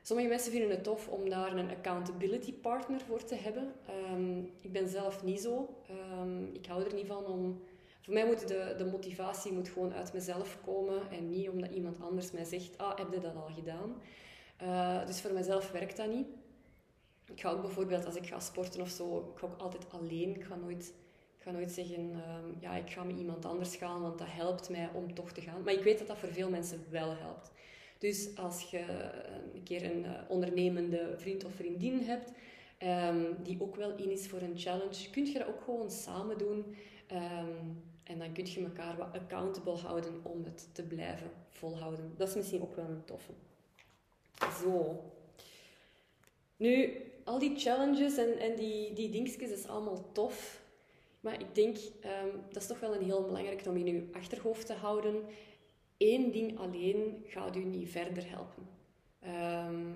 Sommige 0.07 0.29
mensen 0.29 0.51
vinden 0.51 0.69
het 0.69 0.83
tof 0.83 1.07
om 1.07 1.29
daar 1.29 1.57
een 1.57 1.69
accountability 1.69 2.53
partner 2.53 2.99
voor 2.99 3.23
te 3.23 3.35
hebben. 3.35 3.73
Ehm, 3.87 4.39
ik 4.39 4.71
ben 4.71 4.89
zelf 4.89 5.23
niet 5.23 5.39
zo. 5.39 5.83
Um, 6.21 6.49
ik 6.53 6.65
hou 6.65 6.83
er 6.83 6.93
niet 6.93 7.07
van 7.07 7.25
om... 7.25 7.61
Voor 8.01 8.13
mij 8.13 8.25
moet 8.25 8.47
de, 8.47 8.75
de 8.77 8.85
motivatie 8.85 9.51
moet 9.51 9.69
gewoon 9.69 9.93
uit 9.93 10.13
mezelf 10.13 10.57
komen 10.65 11.11
en 11.11 11.29
niet 11.29 11.49
omdat 11.49 11.71
iemand 11.71 12.01
anders 12.01 12.31
mij 12.31 12.43
zegt, 12.43 12.77
ah, 12.77 12.97
heb 12.97 13.13
je 13.13 13.19
dat 13.19 13.35
al 13.35 13.49
gedaan? 13.55 14.01
Uh, 14.61 15.05
dus 15.05 15.21
voor 15.21 15.33
mezelf 15.33 15.71
werkt 15.71 15.97
dat 15.97 16.09
niet. 16.09 16.27
Ik 17.25 17.41
ga 17.41 17.49
ook 17.49 17.61
bijvoorbeeld, 17.61 18.05
als 18.05 18.15
ik 18.15 18.25
ga 18.25 18.39
sporten 18.39 18.81
of 18.81 18.89
zo, 18.89 19.31
ik 19.33 19.39
ga 19.39 19.45
ook 19.47 19.61
altijd 19.61 19.85
alleen. 19.89 20.35
Ik 20.35 20.43
ga 20.43 20.55
nooit, 20.55 20.93
ik 21.37 21.43
ga 21.43 21.51
nooit 21.51 21.71
zeggen, 21.71 21.99
um, 21.99 22.57
ja, 22.59 22.75
ik 22.75 22.89
ga 22.89 23.03
met 23.03 23.17
iemand 23.17 23.45
anders 23.45 23.75
gaan, 23.75 24.01
want 24.01 24.17
dat 24.17 24.27
helpt 24.29 24.69
mij 24.69 24.89
om 24.93 25.13
toch 25.13 25.31
te 25.31 25.41
gaan. 25.41 25.63
Maar 25.63 25.73
ik 25.73 25.83
weet 25.83 25.97
dat 25.97 26.07
dat 26.07 26.17
voor 26.17 26.29
veel 26.29 26.49
mensen 26.49 26.85
wel 26.89 27.15
helpt. 27.15 27.51
Dus 27.97 28.35
als 28.35 28.69
je 28.69 28.79
een 29.53 29.63
keer 29.63 29.83
een 29.83 30.05
eh, 30.05 30.11
ondernemende 30.27 31.13
vriend 31.17 31.45
of 31.45 31.53
vriendin 31.53 31.99
hebt, 31.99 32.31
um, 32.83 33.35
die 33.43 33.61
ook 33.61 33.75
wel 33.75 33.95
in 33.95 34.11
is 34.11 34.27
voor 34.27 34.41
een 34.41 34.57
challenge, 34.57 35.09
kun 35.11 35.25
je 35.25 35.37
dat 35.37 35.47
ook 35.47 35.61
gewoon 35.61 35.91
samen 35.91 36.37
doen. 36.37 36.75
Um, 37.11 37.83
en 38.03 38.19
dan 38.19 38.31
kun 38.31 38.45
je 38.45 38.63
elkaar 38.63 38.97
wat 38.97 39.13
accountable 39.13 39.75
houden 39.75 40.19
om 40.23 40.43
het 40.43 40.67
te 40.71 40.83
blijven 40.83 41.31
volhouden. 41.49 42.13
Dat 42.17 42.27
is 42.27 42.35
misschien 42.35 42.61
ook 42.61 42.75
wel 42.75 42.85
een 42.85 43.05
toffe. 43.05 43.31
Zo. 44.61 45.03
Nu, 46.57 47.01
al 47.23 47.39
die 47.39 47.59
challenges 47.59 48.17
en, 48.17 48.39
en 48.39 48.55
die, 48.55 48.93
die 48.93 49.09
dingetjes 49.09 49.49
is 49.49 49.67
allemaal 49.67 50.11
tof. 50.11 50.61
Maar 51.19 51.39
ik 51.39 51.55
denk, 51.55 51.77
um, 51.77 52.41
dat 52.51 52.61
is 52.61 52.67
toch 52.67 52.79
wel 52.79 52.95
een 52.95 53.03
heel 53.03 53.25
belangrijk 53.25 53.65
om 53.65 53.77
in 53.77 53.85
je 53.85 54.07
achterhoofd 54.11 54.65
te 54.65 54.73
houden 54.73 55.23
één 55.97 56.31
ding 56.31 56.59
alleen 56.59 57.23
gaat 57.27 57.55
u 57.55 57.63
niet 57.63 57.89
verder 57.89 58.29
helpen. 58.29 58.67
Ehm, 59.19 59.91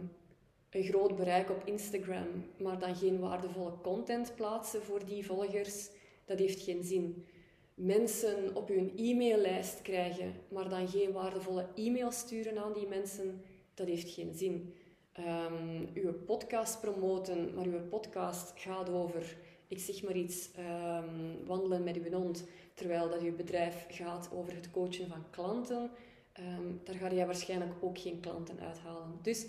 een 0.70 0.84
groot 0.84 1.16
bereik 1.16 1.50
op 1.50 1.62
Instagram, 1.66 2.28
maar 2.58 2.80
dan 2.80 2.96
geen 2.96 3.20
waardevolle 3.20 3.74
content 3.82 4.36
plaatsen 4.36 4.84
voor 4.84 5.06
die 5.06 5.26
volgers, 5.26 5.90
dat 6.26 6.40
heeft 6.40 6.62
geen 6.62 6.84
zin. 6.84 7.26
Mensen 7.74 8.56
op 8.56 8.70
uw 8.70 8.92
e-maillijst 8.96 9.82
krijgen, 9.82 10.34
maar 10.50 10.70
dan 10.70 10.88
geen 10.88 11.12
waardevolle 11.12 11.68
e-mail 11.76 12.12
sturen 12.12 12.58
aan 12.58 12.74
die 12.74 12.88
mensen, 12.88 13.42
dat 13.74 13.88
heeft 13.88 14.10
geen 14.10 14.34
zin. 14.34 14.74
Um, 15.20 15.90
uw 15.94 16.14
podcast 16.14 16.82
promoten, 16.82 17.54
maar 17.54 17.66
uw 17.66 17.88
podcast 17.90 18.60
gaat 18.60 18.90
over, 18.90 19.38
ik 19.68 19.80
zeg 19.80 20.04
maar 20.04 20.16
iets, 20.16 20.50
um, 20.60 21.46
wandelen 21.46 21.84
met 21.84 21.96
uw 21.96 22.12
hond 22.12 22.46
Terwijl 22.82 23.10
dat 23.10 23.22
je 23.22 23.32
bedrijf 23.32 23.86
gaat 23.90 24.30
over 24.34 24.56
het 24.56 24.72
coachen 24.72 25.08
van 25.08 25.26
klanten, 25.30 25.92
um, 26.40 26.82
daar 26.84 26.96
ga 26.96 27.10
je 27.10 27.26
waarschijnlijk 27.26 27.72
ook 27.82 28.00
geen 28.00 28.20
klanten 28.20 28.60
uithalen. 28.60 29.20
Dus 29.22 29.46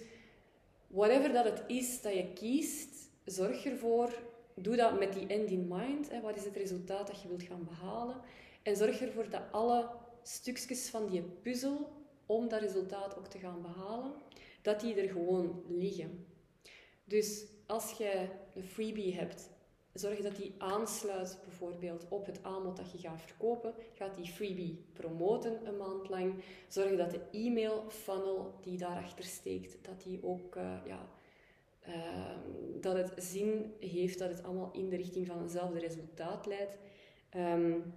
whatever 0.86 1.32
dat 1.32 1.44
het 1.44 1.62
is 1.66 2.00
dat 2.00 2.14
je 2.14 2.32
kiest, 2.32 3.10
zorg 3.24 3.64
ervoor, 3.64 4.22
doe 4.54 4.76
dat 4.76 4.98
met 4.98 5.12
die 5.12 5.26
end 5.26 5.50
in 5.50 5.68
mind. 5.68 6.10
Hè, 6.10 6.20
wat 6.20 6.36
is 6.36 6.44
het 6.44 6.56
resultaat 6.56 7.06
dat 7.06 7.22
je 7.22 7.28
wilt 7.28 7.42
gaan 7.42 7.64
behalen? 7.64 8.16
En 8.62 8.76
zorg 8.76 9.00
ervoor 9.00 9.30
dat 9.30 9.42
alle 9.50 9.88
stukjes 10.22 10.88
van 10.88 11.06
die 11.06 11.22
puzzel, 11.22 11.90
om 12.26 12.48
dat 12.48 12.60
resultaat 12.60 13.16
ook 13.18 13.26
te 13.26 13.38
gaan 13.38 13.62
behalen, 13.62 14.12
dat 14.62 14.80
die 14.80 14.94
er 14.94 15.08
gewoon 15.08 15.62
liggen. 15.68 16.26
Dus 17.04 17.44
als 17.66 17.92
je 17.92 18.28
een 18.54 18.64
freebie 18.64 19.14
hebt 19.14 19.48
Zorg 19.92 20.20
dat 20.20 20.37
die 20.37 20.54
aansluit 20.58 21.38
bijvoorbeeld 21.44 22.06
op 22.08 22.26
het 22.26 22.42
aanbod 22.42 22.76
dat 22.76 22.92
je 22.92 22.99
gaat 22.99 23.20
verkopen. 23.20 23.75
Gaat 23.94 24.14
die 24.14 24.26
freebie 24.26 24.84
promoten 24.92 25.66
een 25.66 25.76
maand 25.76 26.08
lang. 26.08 26.34
Zorg 26.68 26.96
dat 26.96 27.11
de 27.11 27.20
e-mail 27.30 27.84
funnel 27.88 28.54
die 28.62 28.78
daarachter 28.78 29.25
steekt, 29.25 29.84
dat 29.84 30.02
die 30.02 30.25
ook 30.25 30.56
uh, 30.56 30.76
ja, 30.87 31.08
uh, 31.88 32.37
dat 32.80 32.96
het 32.96 33.12
zin 33.16 33.75
heeft, 33.80 34.18
dat 34.18 34.28
het 34.28 34.42
allemaal 34.42 34.70
in 34.72 34.88
de 34.88 34.96
richting 34.96 35.26
van 35.26 35.38
hetzelfde 35.38 35.78
resultaat 35.78 36.46
leidt. 36.46 36.76
Um, 37.37 37.94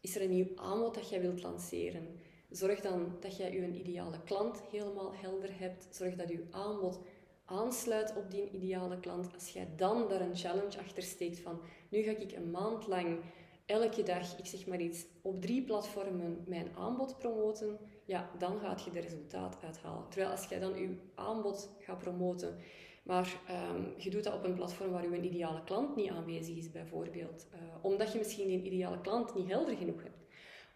is 0.00 0.16
er 0.16 0.22
een 0.22 0.30
nieuw 0.30 0.56
aanbod 0.56 0.94
dat 0.94 1.08
jij 1.08 1.20
wilt 1.20 1.42
lanceren? 1.42 2.20
Zorg 2.50 2.80
dan 2.80 3.16
dat 3.20 3.36
jij 3.36 3.52
je 3.52 3.72
ideale 3.72 4.22
klant 4.24 4.62
helemaal 4.70 5.14
helder 5.14 5.58
hebt. 5.58 5.88
Zorg 5.90 6.14
dat 6.14 6.28
je 6.28 6.46
aanbod 6.50 6.98
aansluit 7.46 8.16
op 8.16 8.30
die 8.30 8.50
ideale 8.50 9.00
klant, 9.00 9.34
als 9.34 9.48
jij 9.48 9.68
dan 9.76 10.08
daar 10.08 10.20
een 10.20 10.36
challenge 10.36 10.78
achter 10.78 11.02
steekt 11.02 11.40
van 11.40 11.60
nu 11.88 12.02
ga 12.02 12.10
ik 12.10 12.32
een 12.32 12.50
maand 12.50 12.86
lang 12.86 13.18
elke 13.66 14.02
dag, 14.02 14.38
ik 14.38 14.46
zeg 14.46 14.66
maar 14.66 14.80
iets, 14.80 15.06
op 15.22 15.40
drie 15.40 15.62
platformen 15.62 16.44
mijn 16.46 16.68
aanbod 16.76 17.18
promoten, 17.18 17.78
ja, 18.04 18.30
dan 18.38 18.58
gaat 18.58 18.82
je 18.82 18.90
de 18.90 19.00
resultaat 19.00 19.58
uithalen. 19.64 20.08
Terwijl 20.08 20.30
als 20.30 20.44
jij 20.44 20.58
dan 20.58 20.78
je 20.80 20.96
aanbod 21.14 21.70
gaat 21.78 21.98
promoten, 21.98 22.56
maar 23.02 23.40
ehm, 23.46 23.82
je 23.96 24.10
doet 24.10 24.24
dat 24.24 24.34
op 24.34 24.44
een 24.44 24.54
platform 24.54 24.90
waar 24.90 25.10
je 25.10 25.20
ideale 25.20 25.64
klant 25.64 25.96
niet 25.96 26.10
aanwezig 26.10 26.56
is, 26.56 26.70
bijvoorbeeld, 26.70 27.46
uh, 27.54 27.58
omdat 27.82 28.12
je 28.12 28.18
misschien 28.18 28.46
die 28.46 28.62
ideale 28.62 29.00
klant 29.00 29.34
niet 29.34 29.48
helder 29.48 29.76
genoeg 29.76 30.02
hebt. 30.02 30.25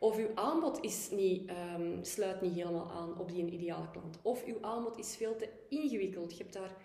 Of 0.03 0.17
uw 0.17 0.35
aanbod 0.35 0.81
is 0.81 1.11
niet, 1.11 1.51
um, 1.51 2.05
sluit 2.05 2.41
niet 2.41 2.55
helemaal 2.55 2.91
aan 2.91 3.19
op 3.19 3.29
die 3.29 3.51
ideale 3.51 3.91
klant. 3.91 4.19
Of 4.23 4.45
uw 4.45 4.59
aanbod 4.61 4.99
is 4.99 5.17
veel 5.17 5.37
te 5.37 5.49
ingewikkeld. 5.69 6.37
Je 6.37 6.43
hebt 6.43 6.53
daar 6.53 6.77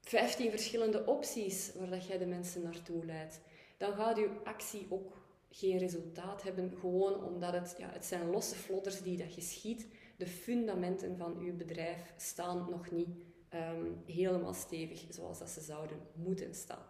15 0.00 0.50
verschillende 0.50 1.06
opties 1.06 1.72
waar 1.74 1.90
dat 1.90 2.06
jij 2.06 2.18
de 2.18 2.26
mensen 2.26 2.62
naartoe 2.62 3.04
leidt. 3.04 3.40
Dan 3.76 3.92
gaat 3.92 4.18
uw 4.18 4.30
actie 4.44 4.86
ook 4.88 5.16
geen 5.50 5.78
resultaat 5.78 6.42
hebben, 6.42 6.72
gewoon 6.80 7.24
omdat 7.24 7.52
het, 7.52 7.74
ja, 7.78 7.88
het 7.90 8.04
zijn 8.04 8.30
losse 8.30 8.56
vlodders 8.56 9.02
die 9.02 9.16
dat 9.16 9.34
je 9.34 9.40
schiet. 9.40 9.86
De 10.16 10.26
fundamenten 10.26 11.16
van 11.16 11.38
uw 11.38 11.56
bedrijf 11.56 12.12
staan 12.16 12.66
nog 12.70 12.90
niet 12.90 13.08
um, 13.54 14.02
helemaal 14.06 14.54
stevig 14.54 15.04
zoals 15.08 15.38
dat 15.38 15.48
ze 15.48 15.60
zouden 15.60 15.98
moeten 16.14 16.54
staan. 16.54 16.86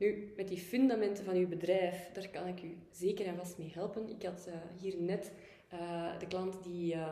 Nu, 0.00 0.32
met 0.36 0.48
die 0.48 0.58
fundamenten 0.58 1.24
van 1.24 1.34
uw 1.34 1.48
bedrijf, 1.48 2.10
daar 2.12 2.28
kan 2.28 2.46
ik 2.46 2.62
u 2.62 2.76
zeker 2.90 3.26
en 3.26 3.36
vast 3.36 3.58
mee 3.58 3.70
helpen. 3.74 4.08
Ik 4.08 4.22
had 4.22 4.46
uh, 4.48 4.54
hier 4.80 4.96
net 4.98 5.32
uh, 5.72 6.18
de 6.18 6.26
klant 6.26 6.62
die 6.62 6.94
uh, 6.94 7.08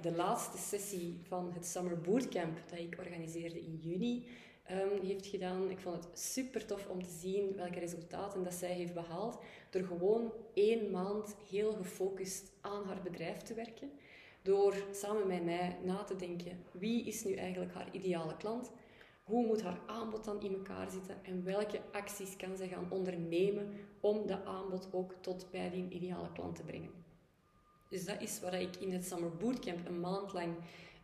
de 0.00 0.12
laatste 0.12 0.58
sessie 0.58 1.18
van 1.22 1.52
het 1.52 1.66
Summer 1.66 2.00
Bootcamp 2.00 2.58
dat 2.70 2.78
ik 2.78 2.96
organiseerde 2.98 3.60
in 3.60 3.76
juni 3.82 4.26
um, 4.70 5.06
heeft 5.06 5.26
gedaan. 5.26 5.70
Ik 5.70 5.78
vond 5.78 6.04
het 6.04 6.18
super 6.18 6.66
tof 6.66 6.88
om 6.88 7.02
te 7.02 7.18
zien 7.20 7.56
welke 7.56 7.78
resultaten 7.78 8.42
dat 8.44 8.54
zij 8.54 8.72
heeft 8.72 8.94
behaald 8.94 9.38
door 9.70 9.82
gewoon 9.82 10.32
één 10.54 10.90
maand 10.90 11.36
heel 11.50 11.72
gefocust 11.72 12.52
aan 12.60 12.84
haar 12.84 13.02
bedrijf 13.02 13.38
te 13.38 13.54
werken. 13.54 13.90
Door 14.42 14.74
samen 14.92 15.26
met 15.26 15.44
mij 15.44 15.76
na 15.84 16.04
te 16.04 16.16
denken, 16.16 16.64
wie 16.72 17.04
is 17.04 17.24
nu 17.24 17.34
eigenlijk 17.34 17.72
haar 17.74 17.88
ideale 17.92 18.36
klant? 18.36 18.72
Hoe 19.22 19.46
moet 19.46 19.62
haar 19.62 19.80
aanbod 19.86 20.24
dan 20.24 20.42
in 20.42 20.54
elkaar 20.54 20.90
zitten 20.90 21.24
en 21.24 21.44
welke 21.44 21.80
acties 21.92 22.36
kan 22.36 22.56
ze 22.56 22.68
gaan 22.68 22.90
ondernemen 22.90 23.68
om 24.00 24.26
dat 24.26 24.44
aanbod 24.44 24.88
ook 24.92 25.14
tot 25.20 25.50
bij 25.50 25.70
die 25.70 25.88
ideale 25.88 26.32
klant 26.32 26.56
te 26.56 26.62
brengen? 26.62 26.90
Dus 27.88 28.04
dat 28.04 28.20
is 28.20 28.40
waar 28.40 28.60
ik 28.60 28.76
in 28.76 28.92
het 28.92 29.04
Summer 29.04 29.36
Bootcamp 29.36 29.86
een 29.86 30.00
maand 30.00 30.32
lang 30.32 30.54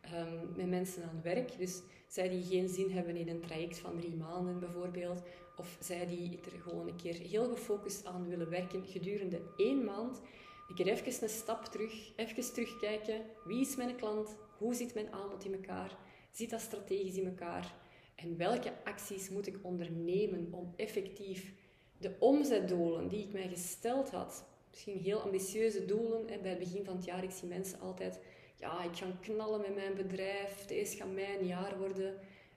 ehm, 0.01 0.57
met 0.57 0.69
mensen 0.69 1.03
aan 1.03 1.21
werk. 1.23 1.59
Dus 1.59 1.83
zij 2.09 2.29
die 2.29 2.45
geen 2.45 2.69
zin 2.69 2.91
hebben 2.91 3.17
in 3.17 3.29
een 3.29 3.41
traject 3.41 3.79
van 3.79 3.97
drie 3.97 4.15
maanden 4.15 4.59
bijvoorbeeld, 4.59 5.23
of 5.57 5.77
zij 5.81 6.07
die 6.07 6.41
er 6.41 6.61
gewoon 6.61 6.89
een 6.89 6.97
keer 6.97 7.15
heel 7.15 7.49
gefocust 7.49 8.05
aan 8.05 8.29
willen 8.29 8.51
werken 8.51 8.85
gedurende 8.85 9.41
één 9.57 9.85
maand, 9.85 10.21
een 10.69 10.75
keer 10.75 10.87
even 10.87 11.23
een 11.23 11.29
stap 11.29 11.65
terug, 11.65 12.13
even 12.17 12.53
terugkijken. 12.53 13.23
Wie 13.45 13.61
is 13.61 13.77
mijn 13.77 13.97
klant? 13.97 14.37
Hoe 14.59 14.75
zit 14.75 14.95
mijn 14.95 15.13
aanbod 15.13 15.45
in 15.45 15.55
elkaar? 15.55 15.97
Zit 16.33 16.51
dat 16.51 16.61
strategisch 16.61 17.17
in 17.17 17.27
elkaar? 17.27 17.75
En 18.17 18.37
welke 18.37 18.73
acties 18.85 19.29
moet 19.29 19.47
ik 19.47 19.59
ondernemen 19.63 20.49
om 20.51 20.73
effectief 20.77 21.53
de 21.99 22.15
omzetdoelen 22.19 23.09
die 23.09 23.25
ik 23.27 23.33
mij 23.33 23.49
gesteld 23.49 24.11
had, 24.11 24.45
misschien 24.71 24.99
heel 24.99 25.21
ambitieuze 25.21 25.85
doelen, 25.85 26.27
bij 26.27 26.51
het 26.51 26.59
begin 26.59 26.85
van 26.85 26.97
het 26.97 27.05
jaar, 27.05 27.25
ik 27.25 27.31
zie 27.31 27.49
mensen 27.49 27.81
altijd, 27.81 28.21
ja, 28.57 28.83
ik 28.83 28.97
ga 28.97 29.07
knallen 29.21 29.61
met 29.61 29.75
mijn 29.75 29.95
bedrijf, 29.95 30.67
deze 30.67 30.97
gaat 30.97 31.13
mijn 31.13 31.47
jaar 31.47 31.79
worden. 31.79 32.15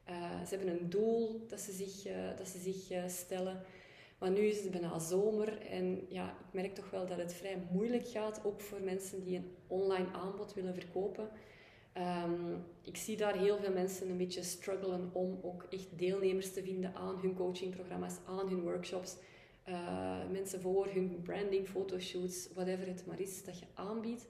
Uh, 0.09 0.43
ze 0.45 0.55
hebben 0.55 0.67
een 0.67 0.89
doel 0.89 1.45
dat 1.47 1.59
ze 1.59 1.71
zich, 1.71 2.07
uh, 2.07 2.37
dat 2.37 2.47
ze 2.47 2.59
zich 2.59 2.91
uh, 2.91 3.07
stellen. 3.07 3.61
Maar 4.19 4.31
nu 4.31 4.39
is 4.39 4.61
het 4.61 4.71
bijna 4.71 4.99
zomer 4.99 5.61
en 5.61 6.05
ja, 6.09 6.29
ik 6.29 6.53
merk 6.53 6.75
toch 6.75 6.89
wel 6.89 7.05
dat 7.05 7.17
het 7.17 7.33
vrij 7.33 7.57
moeilijk 7.71 8.07
gaat, 8.07 8.41
ook 8.45 8.61
voor 8.61 8.81
mensen 8.81 9.23
die 9.23 9.37
een 9.37 9.55
online 9.67 10.11
aanbod 10.11 10.53
willen 10.53 10.73
verkopen. 10.73 11.29
Um, 11.97 12.65
ik 12.81 12.97
zie 12.97 13.17
daar 13.17 13.37
heel 13.37 13.57
veel 13.57 13.71
mensen 13.71 14.09
een 14.09 14.17
beetje 14.17 14.43
struggelen 14.43 15.09
om 15.13 15.39
ook 15.41 15.65
echt 15.69 15.87
deelnemers 15.97 16.53
te 16.53 16.63
vinden 16.63 16.95
aan 16.95 17.19
hun 17.21 17.35
coachingprogramma's, 17.35 18.15
aan 18.25 18.47
hun 18.49 18.61
workshops. 18.61 19.15
Uh, 19.67 20.29
mensen 20.31 20.61
voor 20.61 20.87
hun 20.87 21.21
branding, 21.23 21.67
fotoshoots, 21.67 22.49
whatever 22.53 22.87
het 22.87 23.05
maar 23.05 23.19
is 23.19 23.43
dat 23.43 23.59
je 23.59 23.65
aanbiedt. 23.73 24.27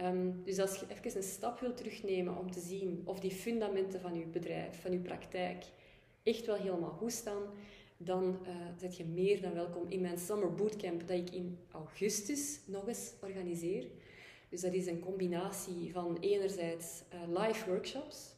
Um, 0.00 0.42
dus 0.44 0.58
als 0.58 0.80
je 0.80 0.86
even 0.88 1.16
een 1.16 1.22
stap 1.22 1.60
wilt 1.60 1.76
terugnemen 1.76 2.36
om 2.36 2.50
te 2.50 2.60
zien 2.60 3.02
of 3.04 3.20
die 3.20 3.30
fundamenten 3.30 4.00
van 4.00 4.18
je 4.18 4.26
bedrijf, 4.26 4.80
van 4.80 4.92
je 4.92 4.98
praktijk, 4.98 5.64
echt 6.22 6.46
wel 6.46 6.56
helemaal 6.56 6.90
goed 6.90 7.12
staan, 7.12 7.42
dan 7.96 8.38
uh, 8.42 8.48
zet 8.80 8.96
je 8.96 9.04
meer 9.04 9.40
dan 9.40 9.54
welkom 9.54 9.88
in 9.88 10.00
mijn 10.00 10.18
Summer 10.18 10.54
Bootcamp 10.54 11.08
dat 11.08 11.18
ik 11.18 11.30
in 11.30 11.58
augustus 11.70 12.60
nog 12.66 12.88
eens 12.88 13.12
organiseer. 13.20 13.86
Dus 14.48 14.60
dat 14.60 14.72
is 14.72 14.86
een 14.86 15.00
combinatie 15.00 15.92
van 15.92 16.16
enerzijds 16.20 17.02
uh, 17.14 17.42
live 17.42 17.70
workshops, 17.70 18.34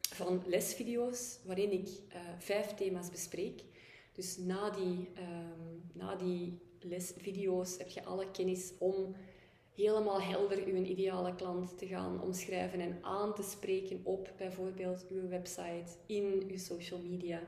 van 0.00 0.42
lesvideo's, 0.46 1.38
waarin 1.44 1.72
ik 1.72 1.88
uh, 1.88 2.20
vijf 2.38 2.74
thema's 2.74 3.10
bespreek. 3.10 3.62
Dus 4.12 4.36
na 4.36 4.70
die, 4.70 5.08
um, 5.18 5.90
na 5.92 6.16
die 6.16 6.58
lesvideo's 6.80 7.78
heb 7.78 7.88
je 7.88 8.04
alle 8.04 8.30
kennis 8.30 8.72
om 8.78 9.14
helemaal 9.74 10.22
helder 10.22 10.64
uw 10.64 10.82
ideale 10.82 11.34
klant 11.34 11.78
te 11.78 11.86
gaan 11.86 12.20
omschrijven 12.20 12.80
en 12.80 12.98
aan 13.02 13.34
te 13.34 13.42
spreken 13.42 14.00
op 14.02 14.32
bijvoorbeeld 14.36 15.06
uw 15.10 15.28
website, 15.28 15.92
in 16.06 16.46
uw 16.50 16.58
social 16.58 17.00
media. 17.00 17.40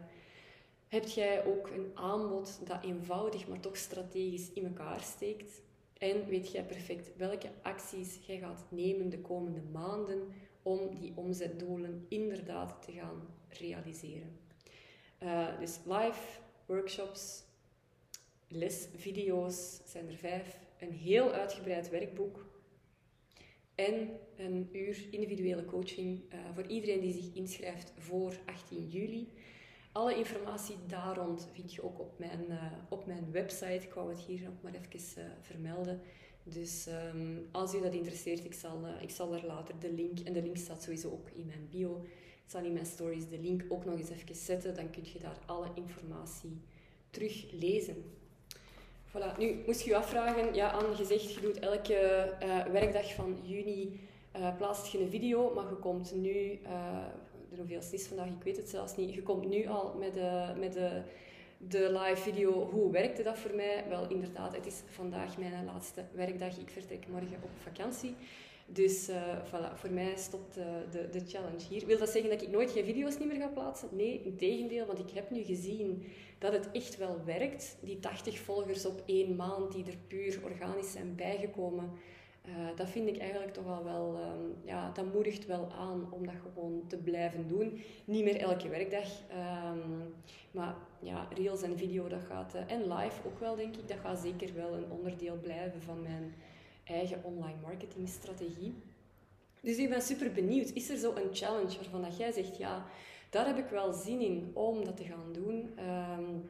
Heb 0.89 1.07
jij 1.07 1.45
ook 1.45 1.71
een 1.71 1.91
aanbod 1.95 2.59
dat 2.67 2.85
eenvoudig 2.85 3.49
maar 3.49 3.61
toch 3.61 3.77
strategisch 3.77 4.53
in 4.53 4.67
elkaar 4.67 5.01
steekt? 5.01 5.63
En 6.01 6.27
weet 6.27 6.53
jij 6.53 6.65
perfect 6.65 7.17
welke 7.17 7.51
acties 7.63 8.19
jij 8.27 8.39
gaat 8.39 8.65
nemen 8.69 9.09
de 9.09 9.21
komende 9.21 9.63
maanden 9.73 10.29
om 10.63 10.95
die 10.95 11.13
omzetdoelen 11.17 12.07
inderdaad 12.09 12.83
te 12.83 12.93
gaan 12.93 13.27
realiseren. 13.49 14.39
Uh, 15.23 15.59
dus 15.59 15.79
live 15.85 16.39
workshops, 16.67 17.43
lesvideo's 18.49 19.81
zijn 19.85 20.09
er 20.09 20.17
vijf, 20.17 20.59
een 20.79 20.93
heel 20.93 21.33
uitgebreid 21.33 21.91
werkboek 21.91 22.47
en 23.75 24.11
een 24.37 24.69
uur 24.73 25.07
individuele 25.11 25.65
coaching 25.65 26.23
uh, 26.33 26.39
voor 26.55 26.67
iedereen 26.67 27.01
die 27.01 27.13
zich 27.13 27.35
inschrijft 27.35 27.93
voor 27.97 28.39
18 28.47 28.89
juli. 28.89 29.29
Alle 29.93 30.17
informatie 30.17 30.77
daar 30.87 31.17
rond 31.17 31.49
vind 31.53 31.75
je 31.75 31.85
ook 31.85 31.99
op 31.99 32.19
mijn, 32.19 32.45
uh, 32.49 32.63
op 32.89 33.07
mijn 33.07 33.29
website. 33.31 33.87
Ik 33.87 33.95
wou 33.95 34.11
het 34.11 34.19
hier 34.19 34.43
nog 34.43 34.53
maar 34.61 34.73
even 34.73 35.23
uh, 35.23 35.29
vermelden. 35.41 36.01
Dus 36.43 36.87
um, 37.15 37.49
als 37.51 37.75
u 37.75 37.81
dat 37.81 37.93
interesseert, 37.93 38.45
ik 38.45 38.55
zal, 38.55 38.79
uh, 38.85 39.03
ik 39.03 39.11
zal 39.11 39.35
er 39.35 39.47
later 39.47 39.75
de 39.79 39.93
link, 39.93 40.19
en 40.19 40.33
de 40.33 40.43
link 40.43 40.57
staat 40.57 40.83
sowieso 40.83 41.11
ook 41.11 41.31
in 41.35 41.47
mijn 41.47 41.69
bio, 41.71 42.03
ik 42.45 42.51
zal 42.51 42.65
in 42.65 42.73
mijn 42.73 42.87
stories 42.87 43.29
de 43.29 43.39
link 43.39 43.65
ook 43.69 43.85
nog 43.85 43.99
eens 43.99 44.11
even 44.11 44.35
zetten, 44.35 44.75
dan 44.75 44.91
kun 44.91 45.03
je 45.13 45.19
daar 45.19 45.39
alle 45.47 45.69
informatie 45.75 46.61
teruglezen. 47.11 48.05
Voilà, 49.09 49.39
nu 49.39 49.63
moest 49.67 49.81
je 49.81 49.91
je 49.91 49.97
afvragen, 49.97 50.55
ja, 50.55 50.71
Anne, 50.71 50.95
gezegd, 50.95 51.35
je 51.35 51.41
doet 51.41 51.59
elke 51.59 52.33
werkdag 52.73 53.15
van 53.15 53.39
juni, 53.43 54.01
plaatst 54.57 54.93
je 54.93 55.01
een 55.01 55.11
video, 55.11 55.55
maar 55.55 55.69
je 55.69 55.77
komt 55.77 56.15
nu 56.15 56.59
hoeveelste 57.61 57.95
is 57.95 58.07
vandaag, 58.07 58.27
ik 58.27 58.43
weet 58.43 58.57
het 58.57 58.69
zelfs 58.69 58.97
niet. 58.97 59.15
Je 59.15 59.23
komt 59.23 59.49
nu 59.49 59.67
al 59.67 59.95
met 59.99 60.15
de, 60.15 60.53
met 60.59 60.73
de, 60.73 61.03
de 61.59 61.99
live 61.99 62.23
video. 62.23 62.71
Hoe 62.71 62.91
werkte 62.91 63.23
dat 63.23 63.39
voor 63.39 63.55
mij? 63.55 63.85
Wel, 63.89 64.09
inderdaad, 64.09 64.57
het 64.57 64.67
is 64.67 64.83
vandaag 64.87 65.39
mijn 65.39 65.65
laatste 65.65 66.05
werkdag. 66.13 66.59
Ik 66.59 66.71
vertrek 66.71 67.09
morgen 67.09 67.37
op 67.43 67.51
vakantie. 67.63 68.15
Dus 68.73 69.09
uh, 69.09 69.17
voilà, 69.47 69.75
voor 69.75 69.91
mij 69.91 70.17
stopt 70.17 70.59
uh, 70.59 70.65
de, 70.91 71.09
de 71.11 71.23
challenge 71.27 71.67
hier. 71.69 71.87
Wil 71.87 71.99
dat 71.99 72.09
zeggen 72.09 72.31
dat 72.31 72.43
ik 72.43 72.49
nooit 72.49 72.71
geen 72.71 72.85
video's 72.85 73.19
niet 73.19 73.29
meer 73.29 73.41
ga 73.41 73.49
plaatsen? 73.49 73.89
Nee, 73.93 74.23
in 74.25 74.37
tegendeel, 74.37 74.87
want 74.87 74.99
ik 74.99 75.11
heb 75.11 75.31
nu 75.31 75.43
gezien 75.43 76.07
dat 76.39 76.53
het 76.53 76.71
echt 76.73 76.97
wel 76.97 77.25
werkt. 77.25 77.77
Die 77.81 77.99
80 77.99 78.39
volgers 78.39 78.87
op 78.87 79.03
één 79.07 79.37
maand 79.37 79.73
die 79.73 79.85
er 79.85 79.97
puur 80.07 80.41
organisch 80.45 80.93
zijn 80.93 81.15
bijgekomen. 81.15 81.91
Uh, 82.49 82.77
dat 82.77 82.89
vind 82.89 83.09
ik 83.09 83.19
eigenlijk 83.19 83.53
toch 83.53 83.67
al 83.67 83.85
wel, 83.85 84.17
um, 84.17 84.55
ja, 84.65 84.91
dat 84.95 85.13
moedigt 85.13 85.47
wel 85.47 85.73
aan 85.73 86.09
om 86.11 86.27
dat 86.27 86.35
gewoon 86.43 86.85
te 86.87 86.97
blijven 86.97 87.49
doen. 87.49 87.83
Niet 88.05 88.25
meer 88.25 88.37
elke 88.37 88.69
werkdag, 88.69 89.09
um, 89.73 90.15
maar 90.51 90.75
ja, 91.01 91.29
reels 91.35 91.63
en 91.63 91.79
video, 91.79 92.09
dat 92.09 92.23
gaat, 92.23 92.55
uh, 92.55 92.73
en 92.73 92.93
live 92.93 93.27
ook 93.27 93.39
wel 93.39 93.57
denk 93.57 93.77
ik, 93.77 93.89
dat 93.89 93.99
gaat 93.99 94.19
zeker 94.19 94.55
wel 94.55 94.75
een 94.75 94.91
onderdeel 94.91 95.39
blijven 95.43 95.83
van 95.83 96.03
mijn 96.03 96.35
eigen 96.85 97.25
online 97.25 97.61
marketingstrategie. 97.63 98.75
Dus 99.61 99.77
ik 99.77 99.89
ben 99.89 100.03
super 100.03 100.33
benieuwd, 100.33 100.71
is 100.71 100.91
er 100.91 100.97
zo 100.97 101.15
een 101.15 101.35
challenge 101.35 101.77
waarvan 101.77 102.03
dat 102.03 102.17
jij 102.17 102.33
zegt, 102.33 102.57
ja, 102.57 102.87
daar 103.31 103.47
heb 103.47 103.59
ik 103.59 103.69
wel 103.71 103.93
zin 103.93 104.21
in 104.21 104.51
om 104.55 104.85
dat 104.85 104.97
te 104.97 105.05
gaan 105.05 105.33
doen. 105.33 105.79
Um, 106.19 106.49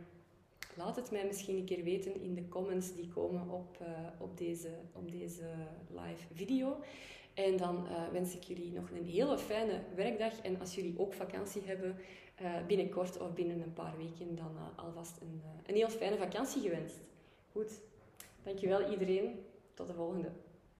laat 0.84 0.96
het 0.96 1.10
mij 1.10 1.26
misschien 1.26 1.56
een 1.56 1.64
keer 1.64 1.84
weten 1.84 2.20
in 2.20 2.34
de 2.34 2.48
comments 2.48 2.94
die 2.94 3.08
komen 3.08 3.48
op, 3.48 3.78
uh, 3.82 3.88
op, 4.18 4.38
deze, 4.38 4.68
op 4.92 5.10
deze 5.10 5.44
live 5.90 6.26
video. 6.32 6.76
En 7.34 7.56
dan 7.56 7.86
uh, 7.86 8.08
wens 8.12 8.34
ik 8.34 8.42
jullie 8.42 8.72
nog 8.72 8.90
een 8.90 9.04
hele 9.04 9.38
fijne 9.38 9.80
werkdag. 9.94 10.40
En 10.40 10.60
als 10.60 10.74
jullie 10.74 10.94
ook 10.98 11.14
vakantie 11.14 11.62
hebben, 11.64 11.96
uh, 12.42 12.66
binnenkort 12.66 13.18
of 13.20 13.34
binnen 13.34 13.62
een 13.62 13.72
paar 13.72 13.96
weken, 13.96 14.36
dan 14.36 14.56
alvast 14.76 15.20
een, 15.20 15.42
een 15.66 15.74
heel 15.74 15.88
fijne 15.88 16.16
vakantie 16.16 16.62
gewenst. 16.62 16.96
Goed, 17.52 17.80
dankjewel 18.42 18.90
iedereen. 18.90 19.44
Tot 19.74 19.86
de 19.86 19.94
volgende. 19.94 20.30